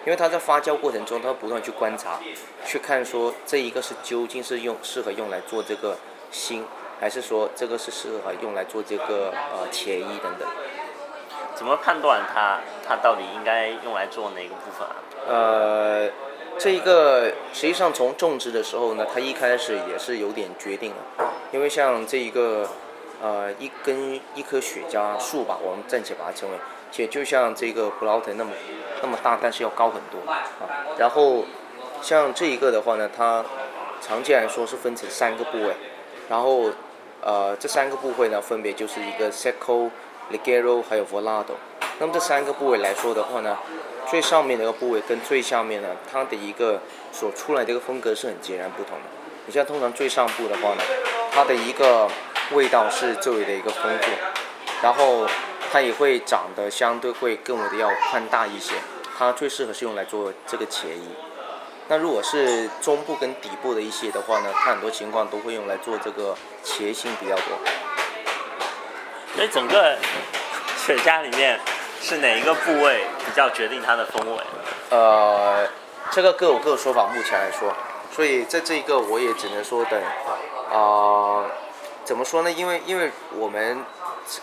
[0.05, 2.19] 因为它在发酵过程中，它不断去观察，
[2.65, 5.97] 去看说这一个是究竟是用适合用来做这个
[6.31, 6.65] 新。
[7.01, 10.49] 还是说这个是适合用来做这个呃茄衣等等？
[11.55, 14.97] 怎么判断它它到底应该用来做哪个部分啊？
[15.29, 16.09] 呃，
[16.57, 22.69] 这一个实际上从种植的时候呢，它一开始也是有点决定了，因为像这一个
[23.21, 26.57] 呃一根一棵雪茄树吧，我们暂且把它称为，
[26.95, 28.53] 且就像这个葡萄藤那么
[29.03, 30.47] 那么大，但是要高很多啊。
[30.97, 31.45] 然后
[32.01, 33.45] 像这一个的话呢，它
[34.01, 35.75] 常见来说是分成三个部位。
[36.29, 36.71] 然后，
[37.21, 39.91] 呃，这三个部位呢，分别就是一个 Seco、
[40.33, 41.57] Ligero 还有 Volado。
[41.99, 43.59] 那么这三个部位来说的话呢，
[44.09, 46.81] 最上面的一个部位跟最下面呢，它的一个
[47.11, 49.05] 所出来的一个风格是很截然不同的。
[49.47, 50.83] 你像通常最上部的话呢，
[51.33, 52.09] 它的一个
[52.53, 54.11] 味道是最为的一个丰富，
[54.83, 55.27] 然后
[55.75, 58.75] 它也会长得相对会更为的要宽大一些。
[59.19, 61.09] 它最适合是用来做这个茄衣。
[61.89, 67.59] 那如果是中部跟底部的一些的话呢，它很多情况都会用来做这个茄心比较多。
[69.35, 69.99] 所以整个
[70.77, 71.59] 雪茄里面
[72.01, 74.43] 是哪一个部位比较决定它的风味？
[74.91, 75.67] 呃，
[76.13, 77.75] 这个各有各的说法，目前来说，
[78.13, 80.01] 所以在这一个我也只能说等
[80.71, 81.43] 啊
[82.05, 82.53] 怎么说呢？
[82.53, 83.85] 因为因为我们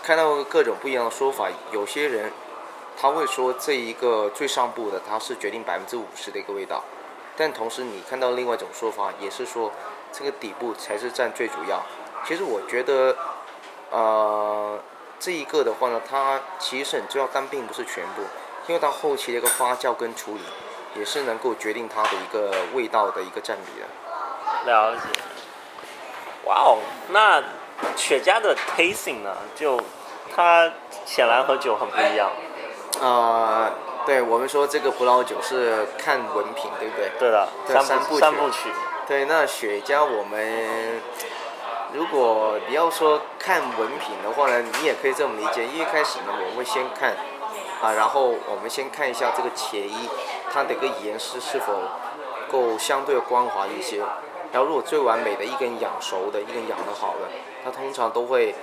[0.04, 2.32] 看到各种不一样的说法，有些人
[3.00, 6.84] 他会说这一个最上部的它是决定百分之五十的一个味道，
[7.36, 9.72] 但同时你看到另外一种说法，也是说
[10.12, 11.82] 这个底部才是占最主要。
[12.24, 13.17] 其实我觉得，
[13.89, 14.80] 呃，
[15.20, 18.22] 这一个的话呢，它其实很重要，但并不是全部，
[18.67, 20.41] 因为它后期的一个发酵跟处理，
[21.00, 24.72] 也是能够决定它的一个味道的一个占比的。
[24.72, 25.02] 了解。
[26.46, 26.78] 哇哦，
[27.10, 27.41] 那
[27.96, 29.36] 雪茄的 tasting 呢？
[29.56, 29.80] 就
[30.36, 30.72] 它
[31.06, 32.32] 显然和酒很不一样。
[33.02, 33.72] 啊、
[34.06, 37.12] 对我们说这个葡萄酒是看文品，对不对？
[37.17, 38.70] 对的，对三部三部曲三部曲。
[39.08, 41.02] 对，那雪茄我们
[41.94, 45.65] 如果你要说看文品的话呢，你也可以这么理解。
[45.65, 47.15] 一开始呢，我们会先看
[47.82, 50.10] 啊，然后我们先看一下这个茄衣，
[50.54, 51.74] 它的一个颜色是否
[52.52, 54.02] 够相对光滑一些。
[54.52, 57.30] 然后如果最完美的一根养熟的，一根养得好的，
[57.64, 58.54] 它通常都会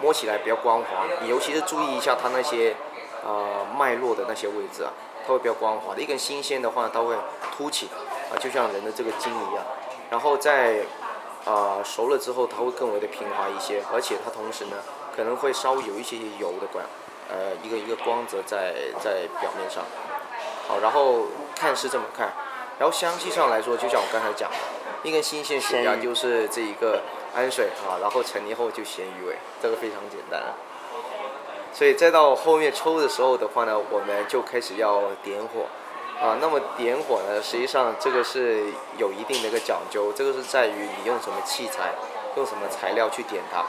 [0.00, 1.06] 摸起来比较光滑。
[1.20, 2.74] 你尤其是注意一下它那些
[3.24, 4.90] 呃脉络的那些位置啊，
[5.26, 6.00] 它会比较光滑的。
[6.00, 7.14] 一根新鲜的话，它会
[7.56, 7.88] 凸起
[8.32, 9.64] 啊，就像人的这个筋一样。
[10.10, 10.84] 然后在
[11.44, 14.76] 啊、熟了之后，它会更为的平滑一些，而且它同时呢
[15.16, 16.84] 可能会稍微有一些油的光，
[17.30, 19.82] 呃一个一个光泽在在表面上。
[20.66, 21.22] 好，然后
[21.56, 22.32] 看是这么看，
[22.78, 24.56] 然后香气上来说，就像我刚才讲的，
[25.02, 27.02] 一根新鲜雪咸鱼茄就是这一个
[27.34, 30.54] 氨水啊，然后成年后就咸鱼味，这个非常简单了。
[31.72, 35.66] 所以再到后面抽的时候的话呢，我们就开始要点火。
[36.20, 38.64] 啊，那么点火呢，实际上这个是
[38.96, 41.92] 有一定的一个讲究，这个是在于你用什么器材，
[42.34, 43.64] 用什么材料去点它。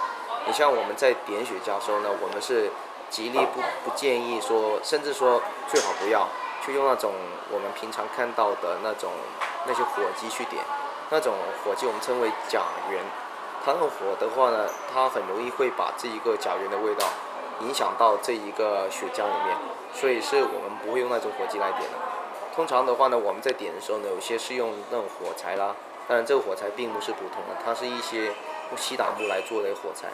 [0.48, 2.72] 你像我们在点雪茄时候呢，我们是
[3.12, 6.28] 极力不不建议说，甚至说最好不要
[6.65, 7.13] 去用那种
[7.52, 9.12] 我们平常看到的那种
[9.68, 10.63] 那些火机去点，
[11.12, 13.02] 那种火机我们称为甲源，
[13.65, 17.06] 它那种火的话呢，它很容易会把这一个甲源的味道
[17.62, 19.58] 影响到这一个雪茄里面，
[19.93, 21.98] 所以是我们不会用那种火机来点的。
[22.56, 25.76] 通常的话呢，我们在点的时候呢，有些是用那种火柴啦，
[26.08, 30.08] 当然这个火柴并不是普通的，它是一些用西打木来做的火柴，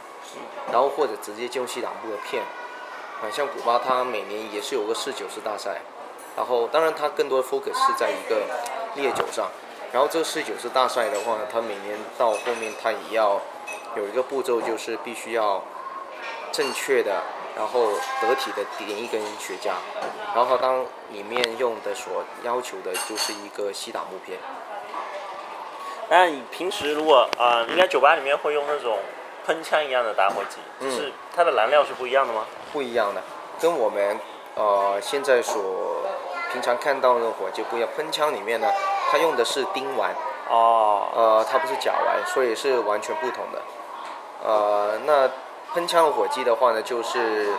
[0.72, 2.44] 然后或者直接就用西打木的片，
[3.22, 5.82] 啊，像古巴它每年也是有个侍酒师大赛，
[6.38, 8.44] 然后当然它更多的 focus 是在一个
[8.96, 9.50] 烈酒上，
[9.96, 13.40] 然后这个侍酒师大赛的话呢，它每年到后面它也要
[13.96, 15.64] 有一个步骤，就是必须要
[16.52, 17.24] 正确的，
[17.56, 19.70] 然后得体的点一根雪茄，
[20.36, 24.38] 然后它当里面用的所要求的就是一个西打木片。
[26.10, 29.00] 那你平时如果啊、呃应该酒吧里面会用那种
[29.48, 32.46] 喷枪一样的打火机，嗯就是它的燃料是不一样的吗？
[32.74, 33.22] 不一样的，
[33.62, 34.20] 跟我们
[34.56, 36.04] 呃现在所
[36.52, 37.90] 平常看到的火就不一样。
[37.96, 38.68] 喷枪里面呢，
[39.16, 40.10] 它用的是丁烷，
[40.50, 43.62] 哦，呃，它不是甲烷，所以是完全不同的。
[44.44, 45.30] 呃，那
[45.74, 47.54] 喷枪火机的话呢，就是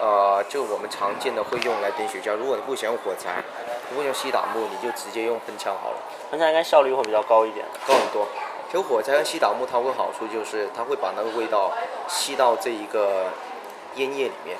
[0.00, 2.34] 呃，就我们常见的会用来点雪茄。
[2.34, 3.44] 如果你不想用火柴，
[3.90, 5.96] 不会用西打木，你就直接用喷枪好了。
[6.30, 7.66] 喷枪应该效率会比较高一点。
[7.86, 8.26] 高很多。
[8.70, 11.70] 其实火柴跟西打木它会好处就是它会把那个味道
[12.08, 13.26] 吸到这一个
[13.96, 14.56] 烟叶里面，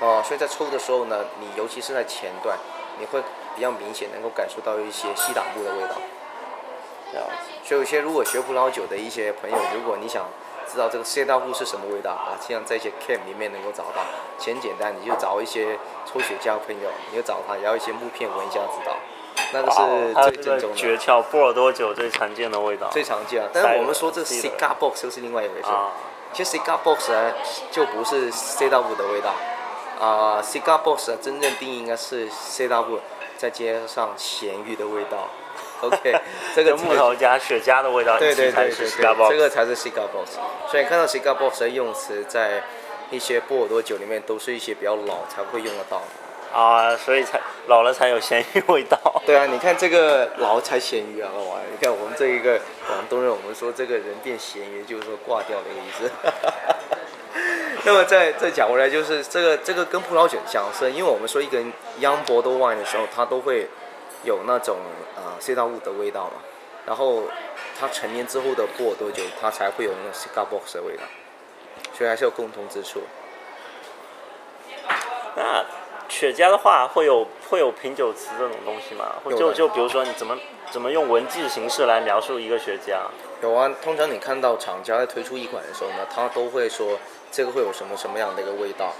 [0.00, 2.58] 啊、所以在抽的时候呢，你尤其是在前段，
[2.98, 3.22] 你会
[3.54, 5.96] 比较明显能够感受到一些西打木的味道。
[7.62, 10.26] 所以有些如果学葡萄酒的一些朋友，如果你想
[10.70, 14.02] 知道这个西打木是什么味道啊，这样在一些 camp 里面能够找到，
[14.38, 18.96] 很简单，你就找一些抽雪茄朋友，你就找他，然后一些木片闻一下知道，
[19.52, 20.76] 那个是最正宗的。
[20.76, 22.88] 诀窍，波尔多酒最常见的味道。
[22.90, 25.68] 最常见啊，但是我们说这 cigar box 又是另外一回事。
[25.68, 25.92] 啊，
[26.32, 27.32] 其实 cigar box 呢
[27.70, 29.32] 就不是 C W 的味道，
[30.04, 33.00] 啊、c i g a r box 的真正定义应该是 C W
[33.36, 35.28] 再加上咸鱼的味道。
[35.80, 36.18] OK，
[36.54, 40.38] 这个木头加雪茄的味道对对对对对，这个才是 cigar box。
[40.70, 42.62] 所以看到 cigar box 的用词，在
[43.10, 46.58] 一些波尔多酒里面都是一些比较老才会用得到的。
[46.58, 48.98] 啊，所以才老了才有咸鱼味道。
[49.26, 51.62] 对啊，你看这个老才咸鱼啊，老玩。
[51.70, 56.10] 你看我们这一个广东人，我们说这个人变咸鱼，就是说挂掉的意思。
[57.86, 61.58] 那么再再讲回来，就是这个这个跟葡萄酒相似，因为我们说一个
[62.00, 63.68] Young b o r d e a u wine 的时候，它都会
[64.24, 64.78] 有那种
[65.16, 66.40] 啊 C 大物的味道嘛，
[66.86, 67.24] 然后
[67.78, 71.02] 它成年之后的过多久，它才会有那种 cigar box 的味道，
[71.92, 73.02] 所以还是有共同之处。
[75.36, 75.64] 那
[76.08, 79.16] 雪茄的话，会有会有品酒词这种东西吗？
[79.24, 80.36] 或就就比如说你怎么
[80.70, 82.98] 怎么用文字形式来描述一个雪茄？
[83.42, 86.98] 有啊，通常你看到厂家在推出一款的时候呢，他都会说
[87.30, 88.92] 这个会有什么什么样的一个味道，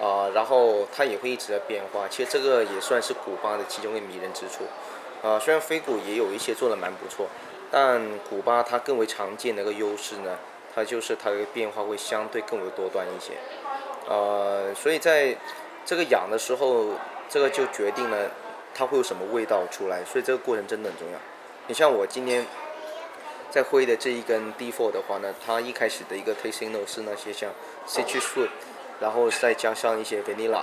[0.00, 2.06] 啊、然后它也会一直在变化。
[2.08, 4.64] 其实这个也算是古巴的其中一个迷人之处。
[5.22, 7.26] 啊、虽然飞古也有一些做的蛮不错，
[7.70, 10.38] 但古巴它更为常见的一个优势呢，
[10.74, 13.32] 它就是它的变化会相对更为多端一些。
[14.08, 15.36] 呃，所以在
[15.90, 16.86] 这个养的时候，
[17.28, 18.30] 这个就决定了
[18.72, 21.18] 它会有什么味道出来，所以这个过程真的很重要。
[21.66, 22.46] 你像我今天
[23.50, 27.50] 在挥的这一根 D4 的话呢，它一开始的一个 tasting note 是那些像
[27.88, 28.50] citrus fruit，
[29.00, 30.62] 然后再加上一些 vanilla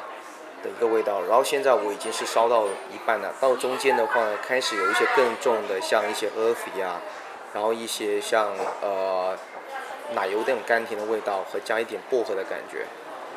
[0.63, 7.01] 的一个味道，然后现在我已经是烧到一半了，到中间的话，开始有一些更重的，像一些 earthy 啊，
[7.53, 9.37] 然后一些像呃
[10.15, 12.85] 奶油那种甘甜的味道和加一点薄荷的感觉，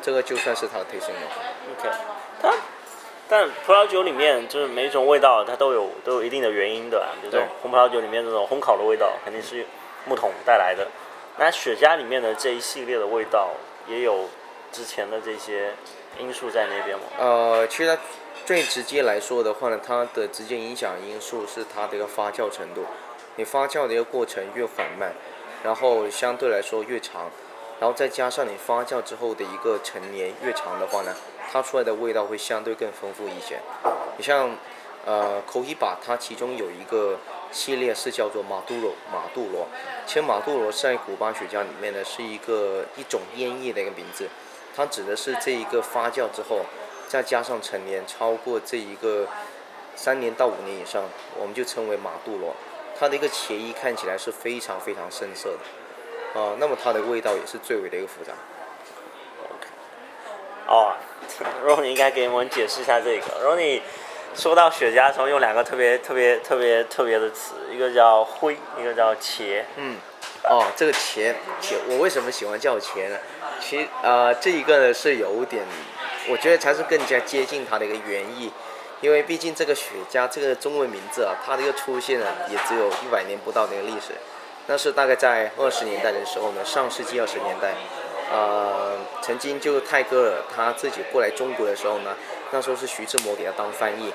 [0.01, 1.79] 这个就算是它的 tasting note。
[1.79, 1.89] OK，
[2.41, 2.53] 它
[3.29, 9.65] 但葡萄酒里面就是每一种味道它都有都有一定的原因的，比如说红葡萄酒里面这种烘烤的味道肯定是
[10.05, 10.87] 木桶带来的，
[11.37, 13.51] 那雪茄里面的这一系列的味道
[13.87, 14.27] 也有
[14.71, 15.73] 之前的这些
[16.19, 17.03] 因素在那边吗？
[17.19, 18.01] 呃，其实它
[18.45, 22.85] 最直接来说的话呢，它的直接影响因素是它的一个发酵程度。
[23.37, 25.13] 你发酵的一个过程越缓慢，
[25.63, 27.31] 然后相对来说越长，
[27.81, 31.15] 然后再加上你发酵之后的一个陈年越长的话呢，
[31.51, 33.59] 它出来的味道会相对更丰富一些。
[34.17, 34.51] 你像
[35.03, 37.17] 呃口希巴，它其中有一个
[37.51, 39.67] 系列是叫做马杜罗，马杜罗。
[40.05, 44.29] 其实马杜罗在古巴雪茄里面呢是一个一种烟叶的一个名字，
[44.75, 46.59] 它指的是这一个发酵之后，
[47.07, 49.27] 再加上陈年超过这一个
[49.95, 51.05] 三年到五年以上，
[51.39, 52.55] 我们就称为马杜罗。
[52.99, 55.59] 它的一个茄衣看起来是非常非常深色的，
[56.33, 58.33] 啊、那么它的味道也是最为的一个复杂。
[60.67, 60.93] 哦
[61.65, 63.25] r o n 应该给我们解释一下这个。
[63.43, 63.81] r o n
[64.33, 69.61] 说到雪茄的时候，用两个特别特别特别特别的词，一个叫灰，一个叫茄。
[69.75, 69.97] 嗯，
[70.43, 73.17] 哦，这个茄茄，我为什么喜欢叫茄呢？
[73.59, 75.65] 其呃，这一个呢是有点，
[76.29, 78.49] 我觉得才是更加接近它的一个原意，
[79.01, 84.13] 因为毕竟这个雪茄这个中文名字啊，它的一个出现呢也只有一百年不到的一个历史，
[84.71, 87.73] 那是大概在二十年代的时候呢，上世纪二十年代，
[88.31, 92.15] 呃，曾经就泰戈尔他自己过来中国的时候呢，
[92.51, 94.13] 那时候是徐志摩给他当翻译，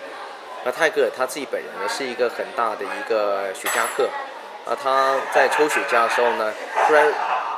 [0.65, 4.09] 那泰戈尔他自己本人呢是一个很大的一个雪茄客。
[4.65, 6.51] 啊，他在抽雪茄的时候呢，
[6.87, 7.07] 突然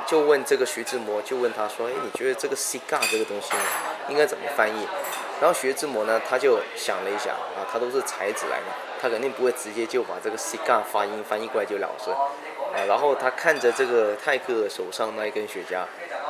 [0.04, 3.52] 就问这个徐志摩，就问他说：“哎，你觉得这个 cigar 这个东西，
[4.08, 4.88] 应该怎么翻译？”
[5.40, 8.66] 然后徐志摩呢，他就想了一想，啊，他都是才子来的，
[9.00, 12.10] 他肯定不会直接就把这个 cigar 发音翻译过来就了事。
[12.74, 15.84] 啊，然后他看着这个泰戈尔手上那一根雪茄，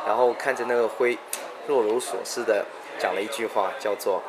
[0.06, 1.18] 然后看着那个灰，
[1.66, 2.64] 若有所思的
[2.98, 4.22] 讲了一句话，叫做：“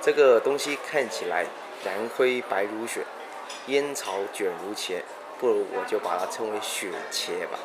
[0.00, 1.46] 这个东西看起来
[1.84, 3.04] 蓝灰白如雪，
[3.66, 5.02] 烟草卷如茄。”
[5.42, 7.58] 不如我就把它称为雪茄吧。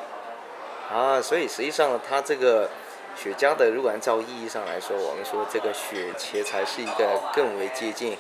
[0.92, 2.68] 啊，所以实际上它这个
[3.16, 8.18] 雪茄的，如果按照意义上来说，我们说这个雪茄才是一个更为接近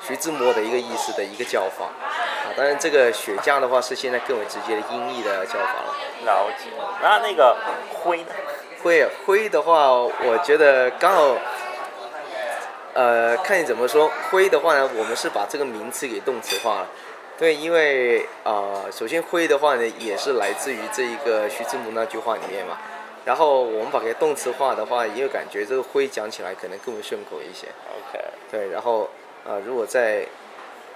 [0.00, 1.90] 徐志摩的一个意思的一个叫法。
[2.58, 5.94] 啊，当然这个雪茄的话是现在更为直接的音译的叫法了。
[6.24, 6.64] 了解。
[7.00, 7.56] 那那个
[7.94, 8.32] 灰呢？
[8.82, 11.36] 灰灰的话，我觉得刚好，
[12.94, 14.10] 呃，看你怎么说。
[14.30, 16.88] 灰的话呢，我们是把这个名词给动词化了。
[17.38, 22.76] 对，因为啊、呃，首先灰的话呢，也是来自于这一个徐志摩那句话里面嘛。
[23.24, 27.68] 然后我们把它动词化的话，也有感觉这个灰讲起来可能更为顺口一些。
[28.10, 29.08] OK，对，然后
[29.64, 30.47] 如果在啊、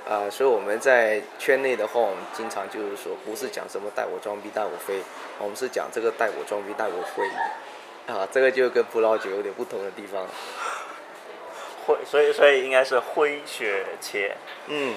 [0.08, 5.00] 呃，所以我们在圈内的话，我们经常就是说，不是讲什么带我装逼带我飞，
[5.38, 7.22] 我们是讲这个带我装逼带我飞。
[8.12, 10.26] 啊，这个就跟葡萄酒有点不同的地方。
[11.86, 14.32] 灰，所以所以应该是灰雪茄，
[14.66, 14.94] 嗯，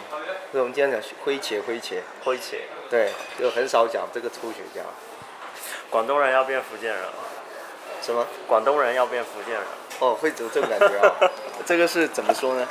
[0.52, 2.58] 所以我们经常讲灰茄灰茄，灰茄。
[2.90, 4.82] 对，就很少讲这个抽雪茄。
[5.90, 7.14] 广东人要变福建人了，
[8.02, 8.26] 什么？
[8.48, 9.64] 广东人要变福建人。
[10.00, 11.32] 哦，会有这种感觉啊？
[11.66, 12.68] 这个是怎么说呢？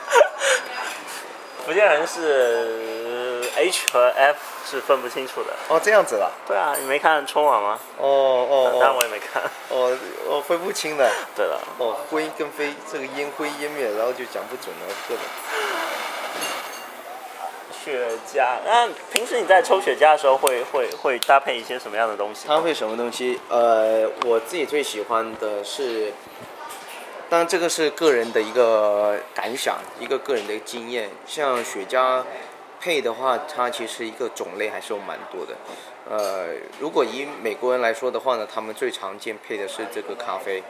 [1.64, 4.38] 福建人是 H 和 F
[4.70, 5.50] 是分不清楚的。
[5.68, 6.31] 哦，这样子啦。
[6.46, 7.79] 对啊，你没看春晚吗？
[7.98, 9.02] 哦哦当然我哦。
[9.04, 9.42] 也没看。
[9.71, 9.96] 哦
[10.29, 11.10] 哦，分不清的。
[11.35, 15.25] 对了，哦，灰跟飞，这个烟灰烟灭，然后就讲不准了，各种。
[17.83, 18.44] 雪茄。
[18.67, 22.46] 那平时你在抽雪茄的时候会会会搭配一些什么样的东西？
[22.46, 23.40] 搭配什么东西？
[23.48, 26.12] 呃，我自己最喜欢的是，
[27.35, 31.10] 当然这个是个人的一个感想，一个个人的经验。
[31.26, 32.22] 像雪茄
[32.80, 35.56] 配的话，它其实一个种类还是有蛮多的。
[36.08, 40.62] 呃，如果以美国人来说的话呢，他们最常见配的是这个咖啡，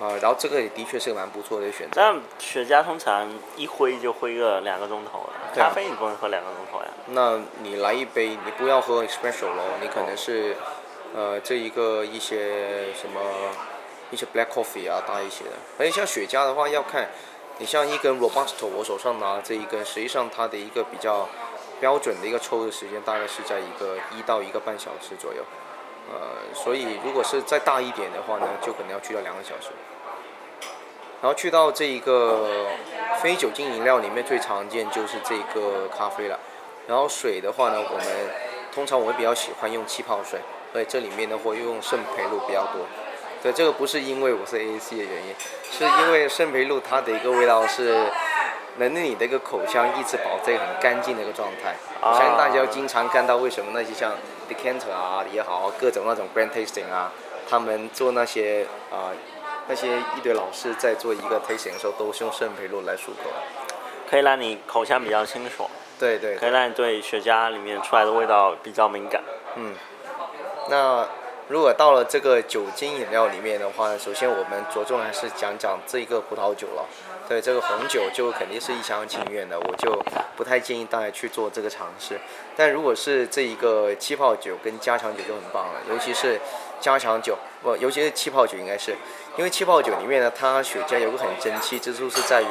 [0.00, 1.92] 啊、然后这个也的确是个蛮不错的选择。
[1.96, 6.88] 但雪茄通常一挥就挥个两个钟头了，咖啡你不能喝两个钟头呀。
[7.08, 10.56] 那你来一杯，你不要喝 espresso 咯，你可能是，
[11.14, 13.20] 呃，这一个一些什么
[14.10, 15.50] 一些 black coffee 啊，大一些的。
[15.78, 17.08] 而且像雪茄的话，要看，
[17.58, 21.28] 你像一根 robusto，我手上拿的这一根，实际上它的一个比较
[21.80, 25.42] 标准的一个抽的时间，大概是在一个一到一个半小时左右。
[26.08, 29.70] 呃，所以如果是再大一点的话呢，就可能要去到两个小时。
[31.20, 32.68] 然后去到这一个
[33.20, 36.38] 非酒精饮料里面最常见就是这个咖啡了。
[36.86, 38.06] 然后水的话呢，我们
[38.72, 40.38] 通常我会比较喜欢用气泡水，
[40.72, 42.86] 所以这里面呢会用圣培露比较多。
[43.42, 45.34] 对，这个不是因为我是 A A C 的原因，
[45.70, 48.06] 是因为圣培露它的一个味道是
[48.78, 51.74] 能令你的一个口腔一直保持很干净的一个状态。
[52.00, 54.12] 我相信大家经常看到为什么那些像
[54.48, 57.12] Decanter 啊也好，各种那种 Brand Tasting 啊，
[57.48, 59.12] 他们做那些啊
[59.68, 63.30] 那些一堆老师在做一个 tasting 的时候，都是用圣培露来漱口，
[64.08, 65.68] 可以让你口腔比较清爽，
[65.98, 69.22] 对对可以让你对雪茄里面出来的味道比较敏感。
[69.56, 69.74] 嗯，
[70.70, 71.06] 那
[71.48, 76.84] 如果到了这个酒精饮料里面的话，首先我们着重还是讲讲这一个葡萄酒了。
[77.28, 79.96] 对，这个红酒就肯定是一厢情愿的，我就
[80.36, 82.18] 不太建议大家去做这个尝试。
[82.56, 86.40] 但如果是这一个气泡酒跟加强酒就很棒了，尤其是
[86.80, 88.96] 加强酒，不，尤其是气泡酒应该是，
[89.36, 92.46] 因为气泡酒里面呢，它雪茄有个很珍奇之处是在于，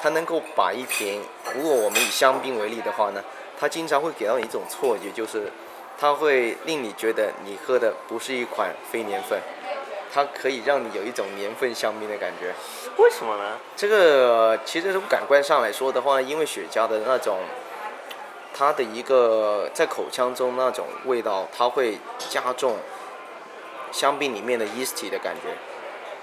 [0.00, 1.20] 它能够把一瓶，
[1.52, 3.24] 如果我们以香槟为例的话呢，
[3.58, 5.50] 它经常会给到你一种错觉，就是
[5.98, 9.40] 它会令你觉得你喝的不是一款非年份，
[10.12, 12.52] 它可以让你有一种年份香槟的感觉。
[12.98, 13.58] 为什么呢？
[13.74, 17.38] 这个其实从感官上来说的话，因为雪茄的那种，
[18.54, 22.76] 它的一个在口腔中那种味道，它会加重
[23.92, 25.48] 香槟里面的 yeasty 的感觉。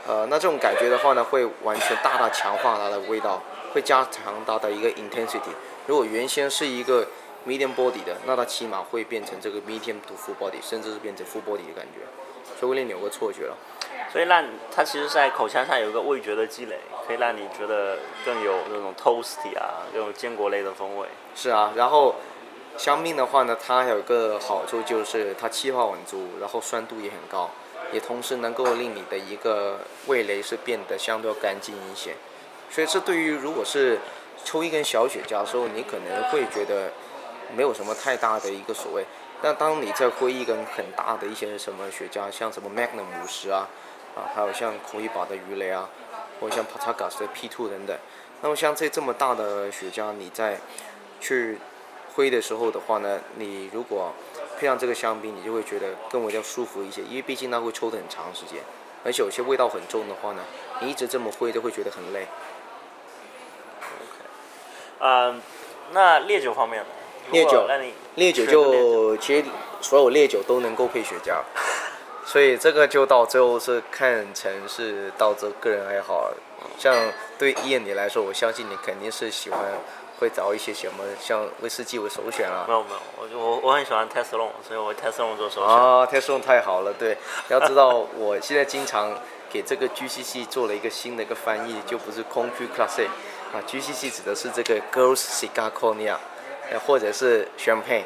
[0.05, 3.41] 呃，那这种感觉的话呢，会完全大大强化它的味道，
[3.73, 5.53] 会加强它的一个 intensity。
[5.87, 7.07] 如果原先是一个
[7.47, 12.01] medium body 的，那它起码会变成这个 medium to full body，甚至是变成 full body 的感觉，
[12.59, 13.57] 所以会令你有个错觉了。
[14.11, 16.77] 所以让它其实在口腔上有一个味觉的积累，
[17.07, 21.07] 可以让你觉得更有那种 toasty 啊，这种坚果类的风味。
[21.33, 22.15] 是啊，然后
[22.77, 27.49] 香槟的话呢，它有个好处就是它气泡很足，然后酸度也很高，
[27.91, 32.13] 也同时能够令你的一个味蕾是变得相对要干净一些。
[32.69, 33.97] 所以这对于如果是
[34.43, 36.91] 抽一根小雪茄的时候，你可能会觉得
[37.55, 39.05] 没有什么太大的一个所谓。
[39.41, 43.67] 但当你在挥一根很大的一些什么雪茄，像什么 Magnum 五十啊，
[44.15, 45.89] 啊，还有像孔一把的鱼雷啊，
[46.39, 47.97] 或者像 Patagas 的 P Two 等等，
[48.41, 50.57] 那么像这这么大的雪茄，你在
[51.19, 51.57] 去
[52.15, 54.13] 挥的时候的话呢，你如果
[54.57, 58.61] 配上这个香槟，你就会觉得更为要舒服一些，因为毕竟它会抽的很长时间，
[59.03, 60.41] 而且有些味道很重的话呢，
[60.79, 62.27] 你一直这么挥都会觉得很累。
[63.81, 64.23] OK，
[64.99, 65.41] 嗯，
[65.91, 66.87] 那烈酒方面呢？
[67.31, 67.67] 烈酒
[68.15, 69.45] 烈酒就其实
[69.81, 71.39] 所有烈酒都能够配雪茄，
[72.25, 76.31] 所以这个就到最后是看成是到这个人爱好。
[76.77, 76.95] 像
[77.37, 79.59] 对伊恩你来说，我相信你肯定是喜欢
[80.19, 82.73] 会找一些什么像威士忌为首选啊没。
[82.73, 85.67] 有没有，我就我我很喜欢 Tesla，所以我 Tesla 做首选。
[85.67, 87.17] 啊，泰松太好了，对，
[87.49, 89.11] 要知道我现在经常
[89.51, 93.07] 给这个 GCC 做了一个新的一个翻译，就不是空区 Classic
[93.53, 96.19] 啊，GCC 指的是这个 Girls Cigar Cognac，呃
[96.79, 98.03] 或者是 Champagne，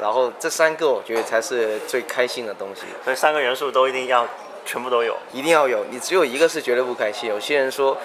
[0.00, 4.26] 然后这三个我觉得才是最开心的东西，所以三个元素都一定要
[4.64, 5.16] 全部都有。
[5.32, 7.28] 一定要有，你只有一个是绝对不开心。
[7.28, 7.96] 有些人说，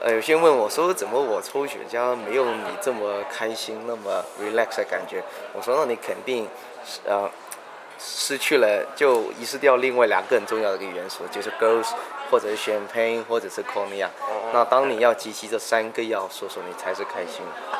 [0.00, 5.22] 呃，有些人问我说，怎么我抽雪茄没有你这么开心，那么 relax 的感觉？
[5.52, 6.48] 我说，那你肯定，
[7.04, 7.28] 呃，
[7.98, 11.88] 失去了，就遗失掉另外两个很重要的一个元素，就是 girls
[12.30, 14.08] 或者是 champagne 或者是 cognac。
[14.52, 17.78] 那当你要集齐这三个要素的时候，你才是开心的。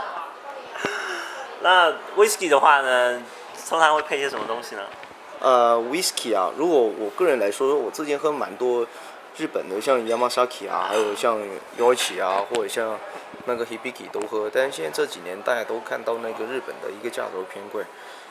[1.61, 3.23] 那 whisky 的话呢，
[3.69, 4.83] 通常会配些什么东西呢？
[5.41, 8.87] 呃，whisky 啊，如果我个人来说，我之前喝蛮多
[9.37, 11.39] 日本的，像 Yamazaki 啊，还有像
[11.79, 12.99] Yoichi 啊，或者像
[13.47, 17.85] 那个 Hibiki 都喝，但是现在这几年大家都看到那个日本的一个价格偏贵，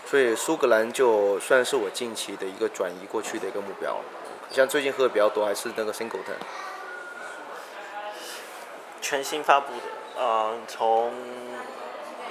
[0.05, 3.97] 所以苏格兰就算是我近期的一个转移过去的一个目标。
[4.51, 6.39] 像最近喝的比较多还是那个 Singleton，
[9.01, 11.13] 全新发布的，呃，从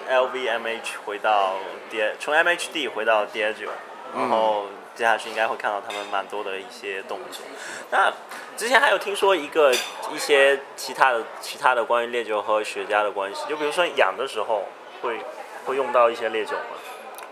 [0.08, 1.54] LVMH 回到
[1.90, 3.68] D，从 MHD 回到 D 九，
[4.14, 7.44] 然后接下去应该会看到他们蛮多的一些动作。
[7.90, 8.12] 那
[8.56, 9.72] 之前还有听说一个
[10.12, 14.64] 一些其他的其他的关于烈酒和雪茄的关系，就比如说养的时候
[15.02, 15.20] 会
[15.64, 16.78] 会用到一些烈酒吗？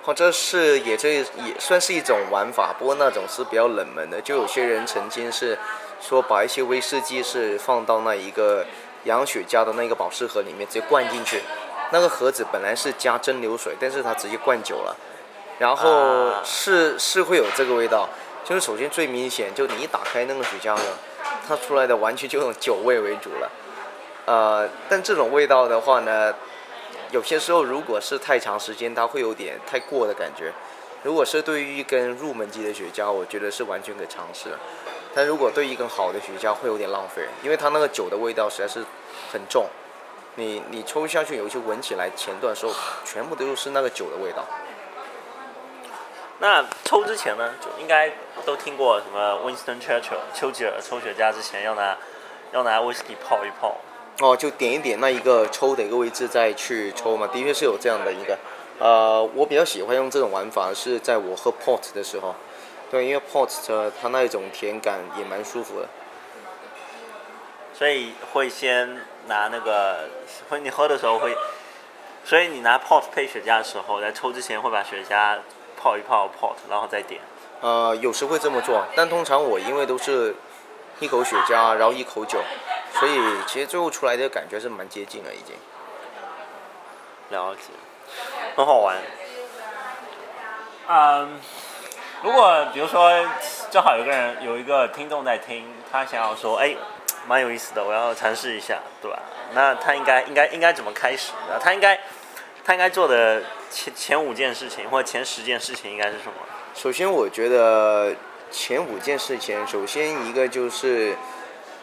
[0.03, 1.25] 或者是也这也
[1.59, 4.21] 算是一种玩法，不过那种是比较冷门的。
[4.21, 5.59] 就有些人曾经是
[5.99, 8.67] 说把一些威士忌是放到那一个
[9.05, 11.41] 养雪茄的那个保湿盒里面直接灌进去，
[11.95, 14.97] 那个盒子本来是加蒸馏水，但是它直接灌酒了，
[15.61, 18.09] 然后啊是是会有这个味道。
[18.45, 20.83] 就是首先最明显，就你一打开那个雪茄呢，
[21.47, 23.51] 它出来的完全就用酒味为主了。
[24.27, 26.35] 呃，但这种味道的话呢，
[27.13, 30.53] 有些时候如果是太长时间，它会有点太过的感觉。
[31.05, 34.49] 如果是对于一根入门级的雪茄，我觉得是完全可以尝试。
[35.15, 38.85] 但如果对于一根好的雪茄，会有点浪费，因为它那个酒的味道实在是
[39.33, 39.69] 很重。
[40.37, 42.73] 你你抽下去，有些闻起来前段时候
[43.05, 44.45] 全部都是那个酒的味道。
[46.41, 48.11] 那抽之前呢，就应该
[48.45, 51.97] 都听过什么 Winston Churchill 丘吉尔抽雪茄之前要拿
[52.53, 53.77] 要拿威士忌泡一泡。
[54.21, 58.37] 哦，就点一点那一个抽的一个位置再去抽嘛，的确是有这样的一个。
[58.81, 62.35] 呃，我比较喜欢用这种玩法是在我喝 port 的时候，
[62.91, 65.89] 对，因为 port 它它那一种甜感也蛮舒服的。
[67.73, 70.09] 所以会先拿那个，
[70.49, 71.37] 会你喝的时候会，
[72.25, 75.39] 所以你拿 port 配雪茄的时候，在抽之前会把雪茄
[75.77, 77.21] 泡一泡 port，然后再点。
[77.61, 80.35] 呃，有时会这么做，但通常我因为都是
[81.01, 82.43] 一口雪茄，然后一口酒，
[82.93, 85.57] 所以其实最后出来的感觉是蛮接近了已经。
[87.31, 87.73] 了解，
[88.55, 88.97] 很好玩。
[90.87, 91.41] 嗯，
[92.23, 93.11] 如果比如说
[93.71, 96.77] 正好有个人有一个听众在听，他想要说，哎，
[97.27, 99.19] 蛮有意思的，我要尝试一下，对吧？
[99.55, 101.33] 那他应该应该应该怎么开始？
[101.51, 101.99] 啊，他应该
[102.65, 106.33] 他应该做的前前五件事情或者前十件事情应该是什么？
[106.75, 108.15] 首先，我觉得
[108.51, 111.15] 前五件事情，首先一个就是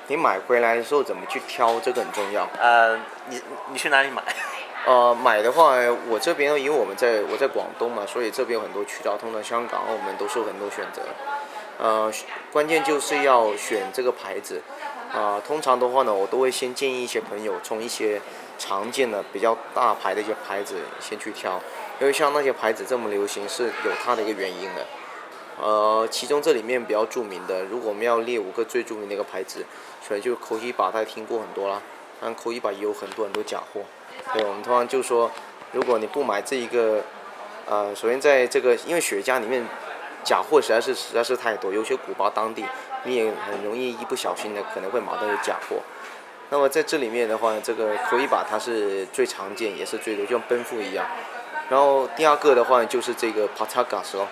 [0.07, 2.47] 你买回来的时候怎么去挑，这个很重要。
[2.59, 2.97] 呃，
[3.29, 4.21] 你你去哪里买？
[4.83, 5.75] 呃，买的话，
[6.09, 11.01] 我这边因为我们在我在广东嘛，所以这边有很多渠道，通常香港、澳门都是有很多选择。
[11.77, 12.11] 呃，
[12.51, 14.61] 关键就是要选这个牌子。
[15.13, 18.21] 啊，通常的话呢，我都会先建议一些朋友从一些
[18.57, 21.61] 常见的、比较大牌的一些牌子先去挑，
[21.99, 24.85] 因为像那些牌子这么流行是有它的一个原因的。
[25.59, 29.65] 呃，其中这里面比较著名的，如果我们要列五个最著名的一个牌子，
[30.01, 31.81] 所以就口一把，大家听过很多啦。
[32.19, 33.81] 但口一把也有很多很多假货。
[34.33, 35.29] 对，我们通常就说，
[35.71, 37.03] 如果你不买这一个，
[37.67, 39.63] 呃，首先在这个，因为雪茄里面
[40.23, 42.65] 假货实在是实在是太多，有些古巴当地
[43.03, 45.77] 你也很容易一不小心的可能会买到有假货。
[46.49, 51.05] 那么在这里面的话，这个口一把它是最常见也是最多，就像奔富一样。
[51.69, 54.27] 然后第二个的话就是这个 Patagas 哦，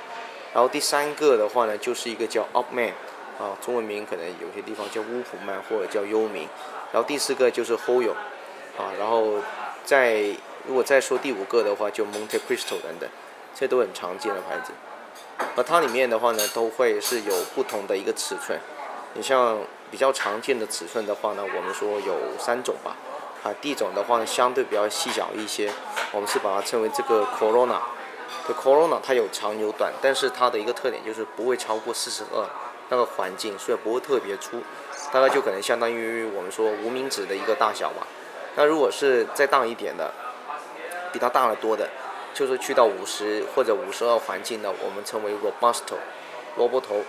[0.54, 2.92] 然后第三个的话呢就是一个叫 Upman，
[3.40, 6.48] 啊，中文名可能有些地方叫乌普曼或者叫幽冥。
[6.92, 8.14] 然后第四个就是 Hoyo，
[8.78, 9.36] 啊，然后。
[9.86, 10.22] 再
[10.68, 13.10] 如果再说第五个的话，就 Monte Cristo 等等，
[13.56, 14.72] 这都很常见的牌子。
[15.56, 18.60] 而它里面的话呢，都会是有不同的一个尺寸。
[19.14, 19.58] 你像
[19.90, 22.96] 比较常见的尺寸的话呢，我们说有三种吧。
[23.44, 25.72] 啊，第一种的话呢，相对比较细小一些，
[26.12, 27.80] 我们是把它称为这个 Corona。
[28.48, 32.46] 这，Corona 它有长有短，但是它的一个特点就是不会超过四十二
[32.90, 34.62] 那个环境，所以不会特别粗，
[35.12, 38.06] 大概就可能相当于我们说无名指的一个大小吧。
[38.56, 40.12] 那如果是再大一点的，
[41.14, 41.88] 比它大得多的，
[42.34, 45.96] 就是去到五十或者五十二环境的，我们称为 robusto，
[46.58, 47.02] 萝卜头。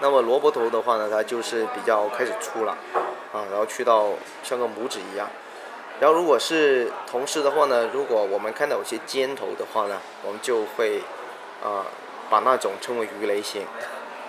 [0.00, 2.76] 那么萝卜头的话呢，它就是比较开始粗了，
[3.32, 4.10] 啊，然后去到
[4.42, 5.30] 像个拇指一样。
[6.00, 11.00] 然后如果是同时的话呢，如果我们看到有些尖头的话呢，我们就会
[11.62, 11.86] 啊
[12.28, 13.64] 把那种称为鱼雷型，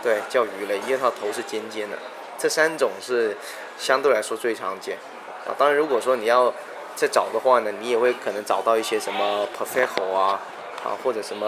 [0.04, 1.98] 对，叫鱼雷，因为它头是尖尖的。
[2.38, 3.36] 这三种是
[3.78, 4.98] 相对来说最常见。
[5.48, 6.54] 啊，当然，如果说你要
[6.96, 10.39] 再找的话呢，你也会可能找到一些什么 perfect 啊，
[10.84, 11.48] 啊或者什么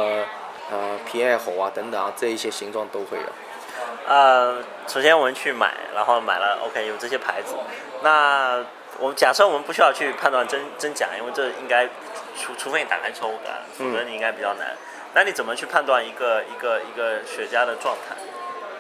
[0.72, 3.24] 呃 p i 猴啊等等啊，这一些形状都会有。
[4.08, 7.56] 呃，首先我们去买，然后买了 OK 有这些牌子，
[8.04, 8.64] 那
[9.00, 11.88] 我们假设我们不需要去判断真真假，因为这应该
[12.38, 14.76] 除除非你打开抽感，否则你应该比较难。
[15.14, 18.16] 那你怎么去判断一个一个一个雪茄的状态？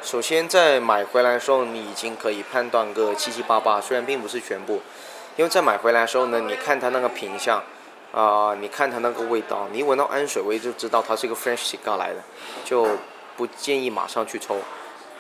[0.01, 4.81] 首先在买回来的时候，你已经可以判断个七七八八，虽然并不是全部。
[5.37, 7.61] 因为在买回来的时候呢，你看它那个品相，
[8.13, 12.21] 啊，你看它那个味道，你闻到氨水味就知道它是一个 French cigar 来的，
[12.63, 12.87] 就
[13.35, 14.55] 不建议马上去抽，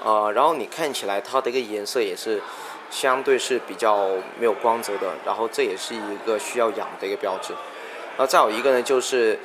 [0.01, 2.41] 啊，然后你看起来它的一个颜色也是
[2.89, 4.07] 相对是比较
[4.39, 7.51] 没有光泽的，然后这也是一个需要养的一个标志。
[8.17, 9.37] 然后再有一个呢，就是，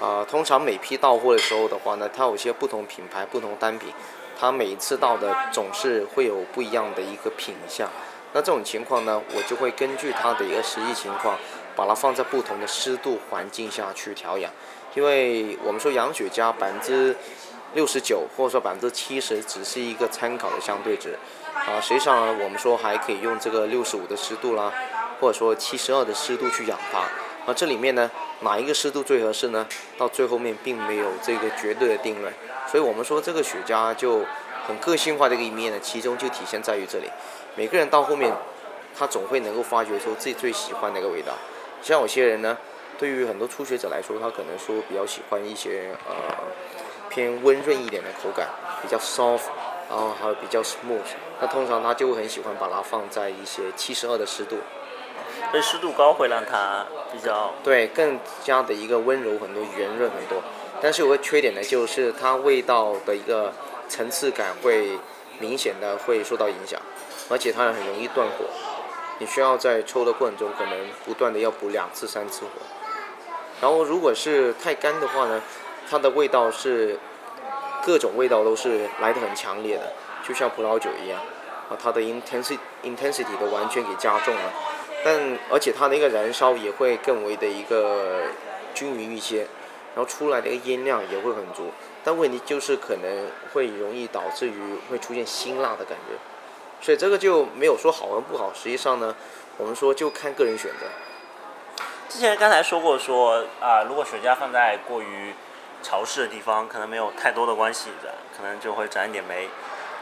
[0.00, 3.92] 啊，通常每批到货的时候的话呢，它有些不同品牌、不同单品，
[4.40, 7.86] 它每一次到的总是会有不一样的一个品相。
[8.38, 11.36] 那这种情况呢，我就会根据它的一个实际情况，
[11.74, 14.48] 把它放在不同的湿度环境下去调养。
[14.94, 17.16] 因为我们说养雪茄百分之
[17.74, 21.18] 六十九或者说百分之七十只是一个参考的相对值，
[21.52, 24.72] 啊，实际上呢，我们说还可以用这个六十五的湿度啦，
[25.20, 27.02] 或者说七十二的湿度去养它。
[27.44, 28.08] 那这里面呢，
[28.42, 29.66] 哪一个湿度最合适呢？
[29.98, 32.32] 到最后面并没有这个绝对的定论。
[32.70, 34.24] 所以我们说这个雪茄就
[34.64, 37.10] 很个性化的一个一面呢，其中就体现在于这里。
[37.58, 38.32] 每个人到后面，
[38.96, 41.32] 他总会能够发掘出自己最喜欢的一个味道。
[41.82, 42.56] 像有些人呢，
[42.96, 46.14] 对于很多初学者来说，他可能说比较喜欢一些呃
[47.08, 48.46] 偏温润一点的口感，
[48.80, 49.50] 比较 soft，
[49.90, 51.02] 然后还有比较 smooth。
[51.40, 54.58] 那通常他就会很喜欢把它放在一些七十二的湿度，
[55.50, 60.40] 所以湿度高会让它比较对，更加的一个温柔很多，圆润很多。
[60.80, 63.52] 但是有个缺点呢，就是它味道的一个
[63.88, 64.96] 层次感会
[65.40, 66.80] 明显的会受到影响，
[67.28, 68.44] 而且它也很容易断火。
[69.18, 72.50] 你需要在抽的过程中，可能不断的要补两次、三次火。
[73.60, 75.42] 然后如果是太干的话呢，
[75.90, 76.96] 它的味道是
[77.82, 79.92] 各种味道都是来的很强烈的，
[80.26, 81.20] 就像葡萄酒一样，
[81.68, 84.52] 啊，它的 intensity intensity 都完全给加重了。
[85.04, 88.22] 但而且它的一个燃烧也会更为的一个
[88.74, 89.38] 均匀一些，
[89.94, 91.72] 然后出来的一个烟量也会很足。
[92.04, 96.14] 但问题就是可能会容易导致于会出现辛辣的感觉。
[96.80, 99.14] 所以这个就没有说好跟不好，实际上呢，
[99.56, 100.86] 我们说就看个人选择。
[102.08, 105.34] 之前刚才说过说啊，如果雪茄放在过于
[105.82, 109.48] 潮湿的地方，可能没有太多的关系的，可能就会长一点霉。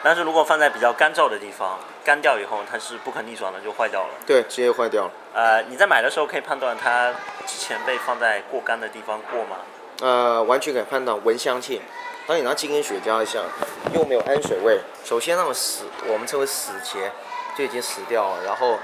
[0.02, 4.10] 但是如果放在比较干燥的地方，干掉以后它是不可逆转的，就坏掉了。
[4.24, 5.10] 对，直接坏掉了。
[5.34, 7.12] 呃，你在买的时候可以判断它
[7.44, 9.56] 之前被放在过干的地方过吗？
[10.00, 11.82] 呃，完全可以判断闻香气。
[12.26, 13.40] 当你拿金根雪茄一下，
[13.94, 14.80] 又没有氨水味。
[15.04, 17.08] 首先那种死，我们称为死茄，
[17.56, 18.44] 就已经死掉了。
[18.44, 18.80] 然后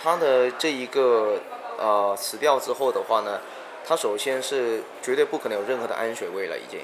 [0.00, 1.40] 它的这一个
[1.76, 3.40] 呃死掉之后的话呢，
[3.84, 6.82] 它首先是绝对不可能有任何的氨水味了已经，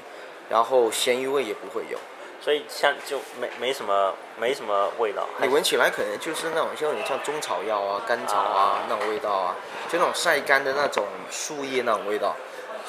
[0.49, 1.97] 然后咸鱼味也不会有。
[2.41, 5.25] 所以像就没没什么没什么味道。
[5.41, 9.55] 你闻起来可能就是那种像有点像中草药啊、甘草啊那种味道啊，
[9.87, 12.35] 就那种晒干的那种树叶那种味道。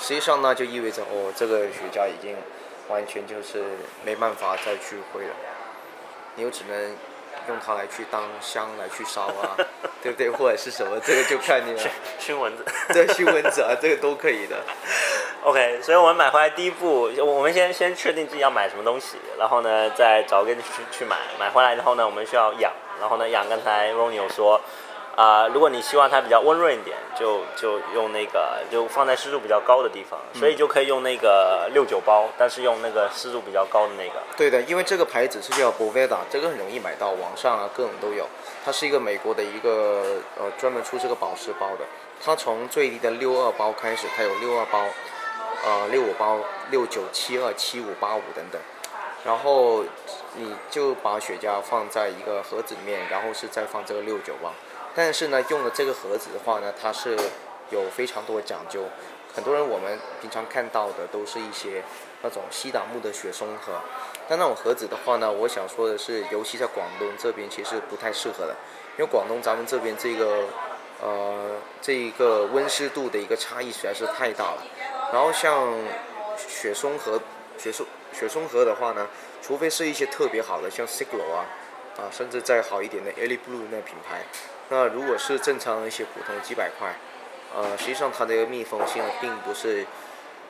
[0.01, 2.35] 实际上呢，就意味着哦，这个雪茄已经
[2.89, 3.62] 完全就是
[4.05, 5.35] 没办法再去挥了，
[6.35, 6.97] 你又只能
[7.49, 9.57] 用它来去当香来去烧啊，
[10.03, 10.30] 对不对？
[10.30, 11.91] 或者是什么，这个就看你了。
[12.18, 12.64] 熏蚊子。
[12.93, 14.57] 对，熏蚊子啊，这个都可以的。
[15.45, 21.16] OK，所以我们买回来第一步，我们先先确定自己要买什么东西，然后呢，再找个地去去买。
[21.39, 24.61] 买回来之后呢，我们需要养，然后呢，养刚才 Ronnie 有说，
[25.14, 34.14] 啊、如果你希望它比较温润一点，就就用那个就放在湿度比较高的地方，所以就可以用那个六九包，但是用那个湿度比较高的那个。
[34.36, 38.26] 对的，因为这个牌子是叫 Boveda，这个很容易买到，网上啊各种都有。
[38.64, 41.84] 它是一个美国的一个呃专门出这个保湿包的，
[42.24, 44.86] 它从最低的六二包开始，它有六二包，
[45.64, 46.38] 呃六五包、
[46.70, 48.60] 六九、七二、七五、八五等等。
[49.24, 49.84] 然后
[50.34, 54.52] 你就把雪茄放在一个盒子里面，然后是再放这个六九包。
[54.95, 57.16] 但是呢，用的这个盒子的话呢，它是
[57.70, 58.84] 有非常多讲究。
[59.34, 61.82] 很多人我们平常看到的都是一些
[62.22, 63.72] 那种西达木的雪松盒，
[64.28, 68.55] 但那种盒子的话呢，我想说的是，尤其在广东这边其实不太适合的，
[68.99, 70.45] 因为广东咱们这边这个
[71.01, 74.62] 呃这一个温湿度的一个差异实在是太大了。
[75.11, 75.72] 然后像
[76.36, 77.18] 雪松盒、
[77.57, 79.09] 雪松雪松盒的话呢，
[79.40, 81.47] 除非是一些特别好的，像 Siglo 啊
[81.97, 84.22] 啊，甚至再好一点的 Ellie Blue 那品牌，
[84.73, 86.95] 那如果是正常的一些普通几百块。
[87.55, 89.85] 呃，实际上它的一个密封性并不是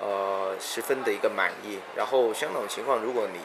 [0.01, 1.81] 呃十分的一个满意。
[1.97, 3.41] 然后像那种情况，如果你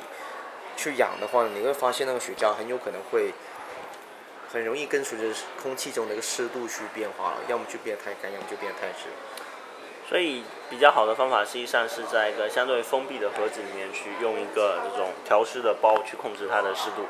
[0.75, 3.33] 去养的话，你会发现那个雪茄很有可能会
[4.53, 9.09] 很容易跟随着空气中的一个湿度去变化了，要么就变得太干，要么就变得太湿。
[10.07, 17.07] 所以比较好的方法，实际上是在一个相对封闭的盒子里面去用一个这种调湿的包去控制它的湿度。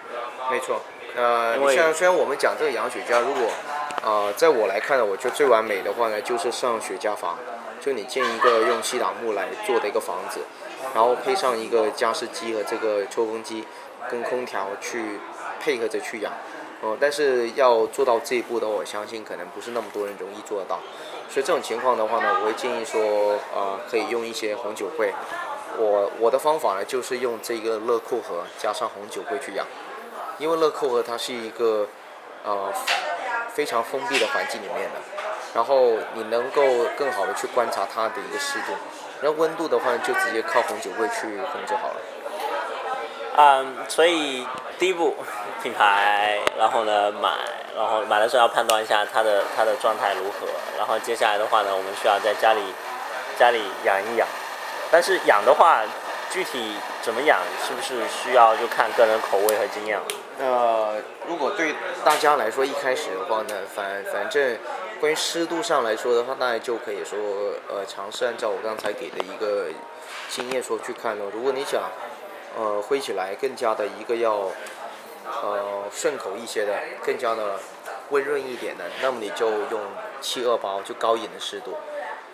[0.49, 0.80] 没错，
[1.15, 3.49] 呃，你像虽然我们讲这个养雪茄，如果
[4.03, 7.37] 呃，在我来看呢，我觉得最完美的话呢，就是上雪茄房，
[7.81, 10.41] 就你建一个用西达木来做的一个房子，
[10.93, 13.65] 然后配上一个加湿机和这个抽风机
[14.11, 15.19] 跟空调去
[15.59, 16.31] 配合着去养。
[16.81, 20.79] 呃，但是要做到这一步的话，我相信可能不是那么多人容易做得到。
[21.27, 23.01] 所以这种情况的话呢，我会建议说，
[23.55, 25.11] 呃，可以用一些红酒柜。
[25.79, 29.65] 我我的方法呢，就是用这个乐扣盒加上红酒柜去养，
[30.38, 31.88] 因为乐扣盒它是一个
[32.43, 32.71] 呃
[33.53, 34.99] 非常封闭的环境里面的，
[35.55, 36.61] 然后你能够
[36.97, 38.73] 更好的去观察它的一个湿度，
[39.21, 41.95] 然后温度的话就直接靠红酒柜去控制好了。
[43.35, 44.47] 嗯，所以
[44.79, 45.15] 第一步
[45.61, 47.29] 品牌，然后呢买，
[47.75, 52.61] 然后买的时候要判断一下它的它的状态如何，然后接下来的话呢，我们需要在家里
[53.38, 54.27] 家里养一养，
[54.91, 55.81] 但是养的话，
[56.31, 60.05] 具体怎么养，是不是需要就看个人口味和经验了。
[60.39, 61.73] 呃，如果对
[62.05, 64.57] 大家来说一开始的话呢，反反正
[64.99, 67.17] 关于湿度上来说的话，那就可以说
[67.67, 69.67] 呃尝试按照我刚才给的一个
[70.29, 71.31] 经验说去看咯。
[71.33, 71.81] 如果你想
[72.55, 74.51] 呃挥起来更加的一个要
[75.41, 76.73] 呃顺口一些的，
[77.03, 77.59] 更加的
[78.11, 79.81] 温润一点的，那么你就用
[80.21, 81.75] 七二八就高一点的湿度。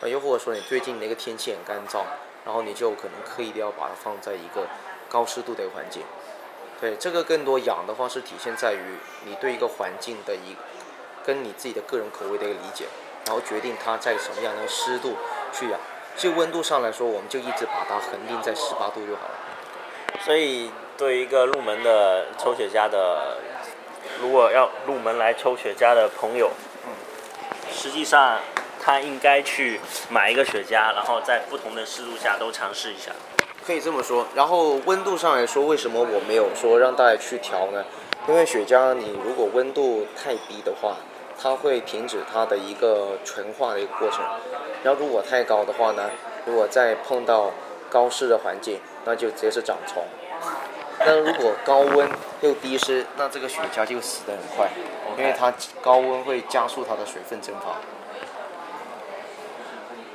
[0.02, 2.04] 啊，又或者说你最近那个天气很干燥，
[2.44, 4.68] 然后你就可能刻意的要把它放在一个
[5.08, 6.04] 高湿度的环境。
[6.82, 10.56] 对，这个更多养的方式体现在于你对一个环境的一
[11.26, 12.86] 跟你自己的个人口味的一个理解，
[13.26, 15.16] 然后决定它在什么样的湿度
[15.54, 15.80] 去养。
[16.18, 20.20] 就温度上来说，我们就一直把它恒定在十八度就好了。
[20.24, 23.38] 所以，对于一个入门的抽雪茄的，
[24.22, 26.52] 如果要入门来抽雪茄的朋友，
[27.72, 28.40] 实际上
[28.80, 33.12] 他应该去买一个雪茄，然后在不同的湿度下都尝试一下。
[33.66, 34.26] 可以这么说。
[34.36, 37.84] 然后温度上来说，为什么我没有说让大家去调呢？
[38.28, 40.96] 因为雪茄你如果温度太低的话，
[41.42, 44.24] 它会停止它的一个纯化的一个过程。
[44.84, 46.10] 然后如果太高的话呢，
[46.46, 47.52] 如果再碰到
[47.90, 50.04] 高湿的环境，那就直接是长虫。
[51.00, 52.10] 那如果高温
[52.42, 54.70] 又低湿，那这个雪茄就死得很快，
[55.18, 57.76] 因为它高温会加速它的水分蒸发。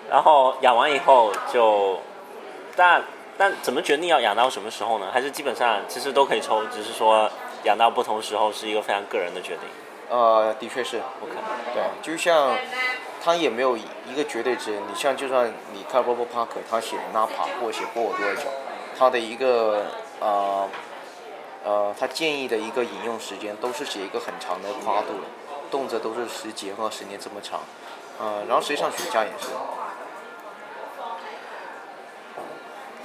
[0.08, 1.98] 然后养完以后就，
[2.74, 3.02] 但
[3.38, 5.06] 但怎么决定要养到什么时候呢？
[5.12, 7.30] 还是基本上其实都可以抽，只是说
[7.62, 9.62] 养到不同时候是一个非常个人的决定。
[10.10, 11.32] 呃，的确是，OK，
[11.72, 12.56] 对，就像
[13.22, 14.72] 它也没有一个绝对值。
[14.88, 18.48] 你像就算你看 Robert Parker，他写 Napa 或写波尔多的酒，
[18.98, 19.86] 他的一个
[20.18, 20.68] 呃
[21.64, 25.28] 呃，他建议的一个饮用时间都是写一个很长的跨度的，
[25.70, 27.60] 动辄都是十几或十年这么长。
[28.18, 29.48] 呃，然后实际上雪茄也是。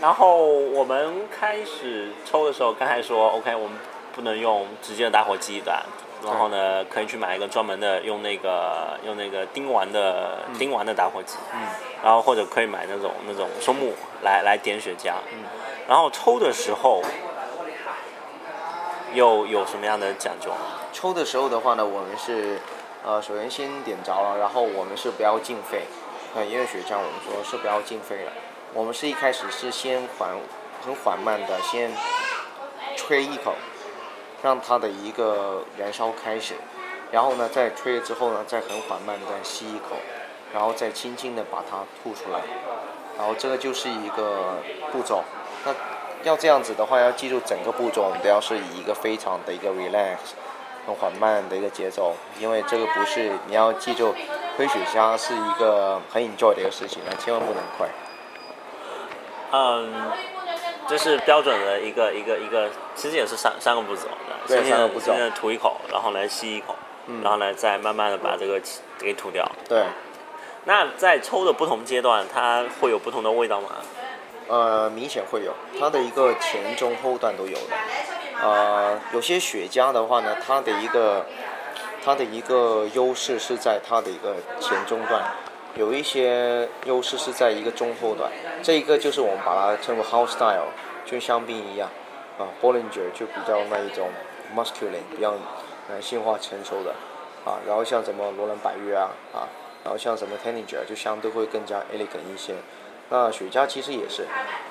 [0.04, 3.78] 然后我们开始抽的时候，刚才说 OK，我们
[4.14, 5.82] 不能用直接的打火机的，
[6.26, 11.62] 然后呢，可以去买一个专门的用那个用那个钉完的钉完的打火机，嗯，
[12.04, 13.94] 然后或者可以买那种那种松木
[14.24, 15.40] 来来点雪茄，嗯，
[15.88, 17.02] 然后抽的时候
[19.14, 20.52] 有有什么样的讲究？
[20.92, 22.60] 抽的时候的话呢，我们是
[23.06, 25.84] 呃首先先点着了，然后我们是不要进肺，
[26.36, 28.32] 呃，因为雪茄我们说是不要进肺的。
[28.76, 30.30] 我们是一开始是先缓，
[30.84, 31.92] 很缓慢的先
[32.96, 33.54] 吹一口，
[34.42, 36.56] 让它的一个燃烧开始，
[37.12, 39.96] 然后呢，再吹之后呢，再很缓慢的吸一口，
[40.52, 42.40] 然后再轻轻的把它吐出来，
[43.16, 44.56] 然后这个就是一个
[44.92, 45.24] 步骤。
[45.66, 45.76] 那
[46.24, 50.18] 要这样子的话，要记住整个步骤，我们都要是以一个非常的一个 relax，
[50.88, 54.16] 很缓慢的一个节奏，因为这个不是你要记住，
[54.58, 57.88] 吹雪茄是一个很 enjoy 的一个事情，那千万不能快。
[59.56, 60.12] 嗯，
[60.88, 64.10] 这是标准的一个一个一个，其实也是三三个步骤的。
[64.48, 65.14] 对，三个步骤。
[65.14, 66.76] 先吐一口，然后来吸一口，
[67.06, 68.60] 嗯然后来再慢慢的把这个
[68.98, 69.48] 给吐掉。
[69.70, 69.84] 对。
[70.66, 73.70] 那在抽的不同阶段，它会有不同的味道吗？
[74.48, 77.76] 呃，明显会有，它的一个前中后段都有的。
[78.42, 81.26] 呃，有些雪茄的话呢，它的一个
[82.04, 85.22] 它的一个优势是在它的一个前中段。
[85.76, 90.68] 有一些优势是在一个中后段，这一个就是我们把它称为 house style，
[91.04, 91.90] 就香槟一样，
[92.38, 94.08] 啊，Bollinger 就比较那一种
[94.56, 95.34] masculine，比较
[95.90, 96.92] 男性化成熟的，
[97.44, 99.50] 啊，然后像什么罗兰百悦啊，啊，
[99.84, 102.54] 然后像什么 Tanager 就相对会更加 elegant 一些，
[103.10, 104.28] 那雪茄其实也是，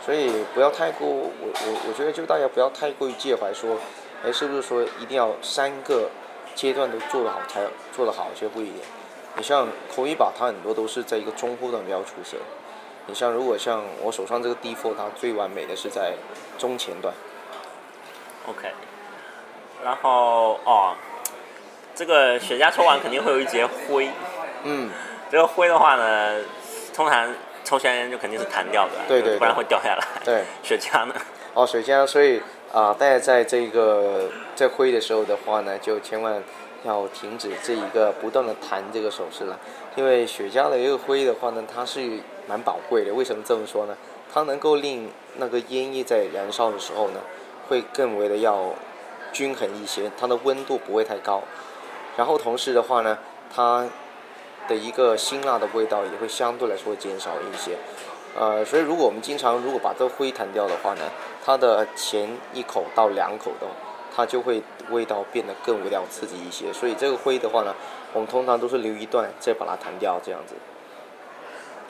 [0.06, 3.76] 所以不要太过，我我我觉得就大家不要太过于介怀说，
[4.24, 6.08] 哎，是不是说一定要三个
[6.54, 8.74] 阶段都做得好才做得好，其实不一定。
[9.36, 12.36] 你像口一把，它很多都是在一个中后段比较出色。
[13.06, 16.12] 你像如果像我手上这个 D4，它最完美的是在
[16.58, 17.12] 中前段。
[18.46, 18.68] OK。
[19.82, 20.94] 然后哦，
[21.94, 24.08] 这个雪茄抽完肯定会有一节灰。
[24.64, 24.90] 嗯。
[25.30, 26.40] 这个灰的话呢，
[26.94, 30.06] 通常抽香烟就肯定是弹掉的，对对，不然会掉下来。
[30.24, 30.44] 对。
[30.62, 31.14] 雪茄呢？
[31.54, 36.42] 哦，雪茄，所以啊，大家在这个在灰的时候的话呢，就千万。
[36.84, 39.58] 要停止这一个不断的弹这个手势了，
[39.96, 43.14] 因为雪茄的一个灰的话呢，它是蛮宝贵的。
[43.14, 43.96] 为什么这么说呢？
[44.32, 47.20] 它能够令那个烟叶在燃烧的时候呢，
[47.68, 48.74] 会更为的要
[49.32, 51.42] 均衡一些，它的温度不会太高。
[52.16, 53.18] 然后同时的话呢，
[53.54, 53.86] 它
[54.66, 57.76] 的一个辛辣的味道也会相对来说减少一些。
[58.34, 61.02] 呃，所以如果我们经常如果把这个灰弹掉的话呢，
[61.44, 63.66] 它的前一口到两口的。
[64.14, 67.74] 它就会味道变得更为了刺激一些，所以这个灰的话呢，
[68.12, 70.54] 我们通常都是留一段再把它弹掉这样子。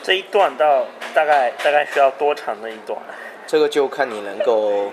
[0.03, 2.99] 这一段到大概大概需要多长的一段？
[3.47, 4.91] 这个就看你能够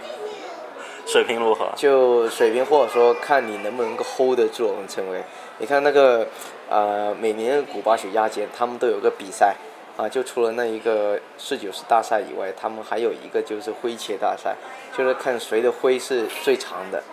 [1.05, 1.71] 水平如何。
[1.75, 5.23] 就水平或者说看你能不能够 hold 得住，我们称为。
[5.59, 6.27] 你看那个
[6.69, 9.55] 呃，每年古巴雪茄节他们都有个比赛
[9.97, 14.55] 啊，就除了那一个四九十大赛以外，他们还有一个就是灰切大赛，
[14.95, 17.03] 就是看谁的灰是最长的。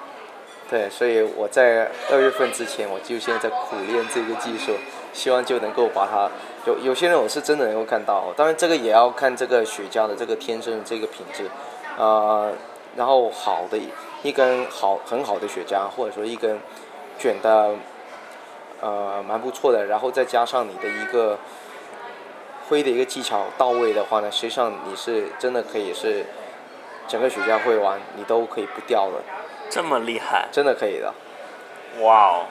[0.69, 4.73] 对，所以我在二月份之前，我就现在在苦练这个技术，
[5.13, 6.29] 希望就能够把它
[6.67, 11.49] 有有些人我是真的能够看到，当然这个也要看这个雪茄的这个天生的这个品质，
[11.97, 12.53] 呃，
[12.97, 13.79] 然后好的
[14.25, 16.59] 一根好很好的雪茄，或者说一根
[17.17, 17.71] 卷的
[18.81, 21.39] 呃蛮不错的，然后再加上你的一个
[22.69, 26.27] 挥的一个技巧到位的话呢，实际上你是真的可以是
[27.07, 29.23] 整个雪茄会完你都可以不掉的，
[29.71, 31.13] 这么厉害，真的可以的。
[32.01, 32.45] 哇哦！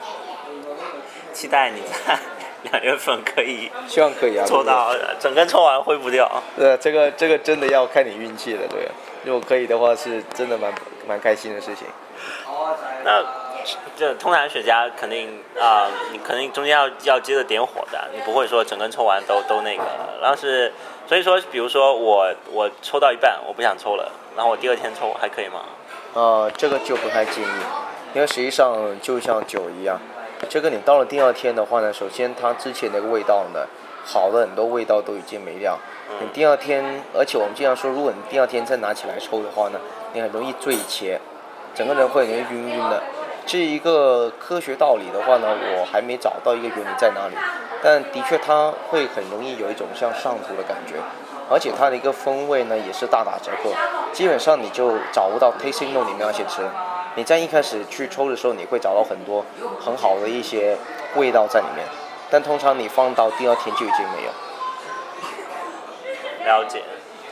[1.32, 2.18] 期待你在
[2.72, 6.28] 两月份可以希望可以啊，抽到整根抽完挥不掉。
[6.56, 8.88] 对，这个这个真的要看你运气的，对。
[9.24, 10.72] 如果可以的话，是真的蛮
[11.06, 11.86] 蛮开心的事情。
[13.04, 13.22] 那
[13.96, 19.82] 这通常雪茄肯定啊，你肯定中间要要接着点火的，你不会说整根抽完都都那个。
[20.22, 20.72] 然后是，
[21.06, 25.62] 所以说，比如说我我抽到一半，我不想抽了，然后我第二天抽还可以吗？
[26.16, 27.48] 呃，这个就不太建议，
[28.14, 30.00] 因为实际上就像酒一样，
[30.48, 33.66] 这个你到了第二天的话呢，首先它之前那个味道呢，
[34.02, 35.78] 好的很多味道都已经没掉。
[36.18, 36.82] 你第二天，
[37.14, 39.78] 而且我们经常说，如果你第二天再拿起来抽的话呢，
[40.14, 41.18] 你很容易醉茄，
[41.74, 43.02] 整个人会容易晕晕的。
[43.44, 47.34] 这一个科学道理的话呢，我还没找到一个原理在哪里，
[47.82, 50.94] 但的确它会很容易有一种像上头的感觉，
[51.48, 53.72] 而且它的一个风味呢也是大打折扣，
[54.12, 56.62] 基本上你就找不到 tasting note 里面那些词，
[57.14, 59.44] 你在一开始去抽的时候，你会找到很多
[59.78, 60.76] 很好的一些
[61.14, 61.86] 味道在里面，
[62.30, 64.30] 但通常你放到第二天就已经没有。
[66.44, 66.82] 了解，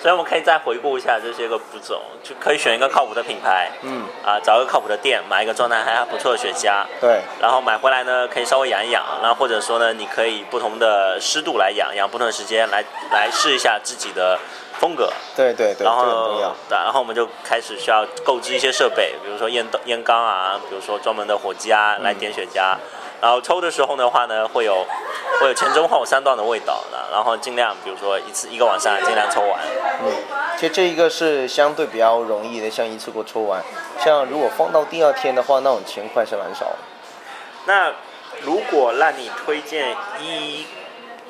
[0.05, 14.39] 所以我们可以再回顾一下这些个步骤，就可以选一个靠谱的品牌，嗯，啊，找一个靠谱的店，买一个状态还不错的雪茄，对，然后买回来呢，可以稍微养一养，然后或者说呢，你可以不同的湿度来养，养不同的时间来来试一下自己的
[14.79, 16.55] 风格，对对对，然后这个很重要。
[16.69, 22.77] 然后我们就开始需要购置一些设备，比如说烟烟缸啊，比如说专门的火机啊，来点雪茄。
[23.21, 24.85] 然后抽的时候的话呢，会有
[25.41, 29.61] 会有前中后三段的味道的，然后尽量比如说一次一个晚上尽量抽完。
[30.03, 30.13] 嗯，
[30.57, 33.63] 其实这一个是相对比较容易的，像一次过抽完。
[33.99, 36.77] 像如果放到第二天的话，那种钱块是蛮少的。
[37.67, 37.93] 那
[38.43, 40.67] 如果让你推荐一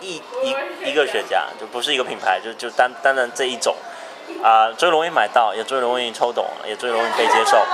[0.00, 3.76] 一一一个雪茄，就不是一个品牌，就就单单单这一种，
[4.42, 7.64] 啊、最容易买到，也最容易抽懂，也最容易被接受，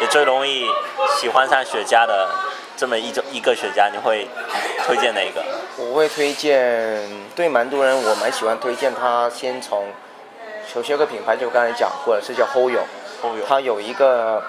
[0.00, 0.66] 也最容易
[1.20, 2.28] 喜欢上雪茄的
[2.78, 4.28] 这么一种一个雪茄，你会
[4.86, 5.44] 推荐哪一个？
[5.78, 7.04] 我会推荐，
[7.34, 9.88] 对蛮多人我蛮喜欢推荐他先从，
[10.72, 12.82] 首先有个品牌就刚才讲过了，是叫 Hoyo，
[13.20, 14.40] 后有它有一个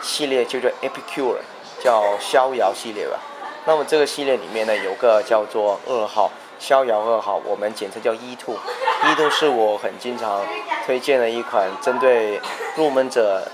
[0.00, 1.36] 系列就叫 Epicure，
[1.78, 3.18] 叫逍遥系列吧。
[3.66, 8.54] 那么这个系列里面呢，有个叫做二号逍遥二号，我们简称叫 E two。
[8.54, 10.40] E two 是我很经常
[10.86, 12.40] 推荐的一款针对
[12.76, 13.46] 入门者、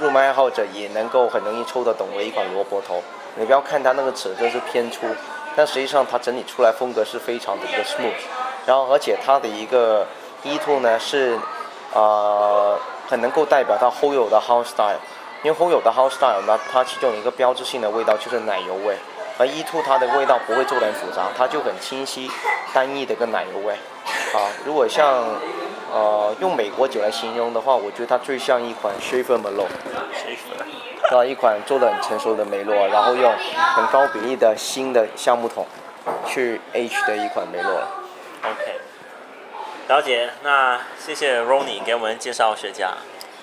[0.00, 3.00] 入门爱好者也能够很容易抽得懂的一款萝卜头。
[3.36, 5.06] 你不要看它那个尺寸是偏粗，
[5.54, 8.12] 但实际上它整体出来风格是非常的一个 smooth。
[8.66, 10.06] 然后而且它的一个
[10.42, 11.38] E2 呢是
[11.92, 12.78] 呃
[13.08, 14.98] 很能够代表它 Hoyo 的 House Style。
[15.42, 18.96] 因为 Hoyo 的 House Style 呢，它其中一个标志性的味道就是奶油味，
[19.38, 22.28] 而 E2 它的味道不会做的很复杂，它就很清晰、
[22.72, 23.74] 单一的一个奶油味。
[24.34, 25.24] 啊，如果像
[25.92, 29.66] 呃用美国酒来形容的话，我觉得它最像一款 Shaver Malo，
[31.08, 31.18] 谁说？
[31.18, 33.32] 啊，一款做的很成熟的梅洛，然后用
[33.74, 35.66] 很高比例的新的橡木桶
[36.26, 37.82] 去 H 的一款梅洛。
[38.42, 38.80] OK，
[39.88, 40.30] 了解。
[40.42, 42.90] 那谢谢 Ronnie 给我们介绍雪茄，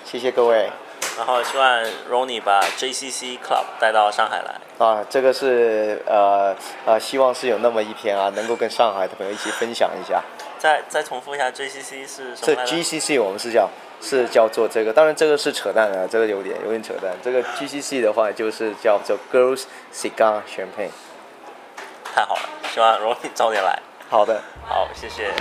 [0.04, 0.70] 谢谢各位。
[1.16, 4.84] 然后希望 Ronnie 把 JCC Club 带到上海来。
[4.84, 10.22] 啊，这个是呃呃，希望是有那么一天啊，能够跟上海的朋友一起分享一下。
[10.58, 13.68] 再再重复一下 JCC 是什这么来着？GCC 我们是叫
[14.04, 17.16] 是叫做这个，当然这个是扯淡啊，这个有点有点扯淡。
[17.22, 20.90] 这个 GCC 的话就是叫做 Girls Cigar Champagne。
[22.04, 23.80] 太好了，希望 Ronnie 早点来。
[24.10, 24.42] 好的。
[24.68, 25.32] 好，谢谢。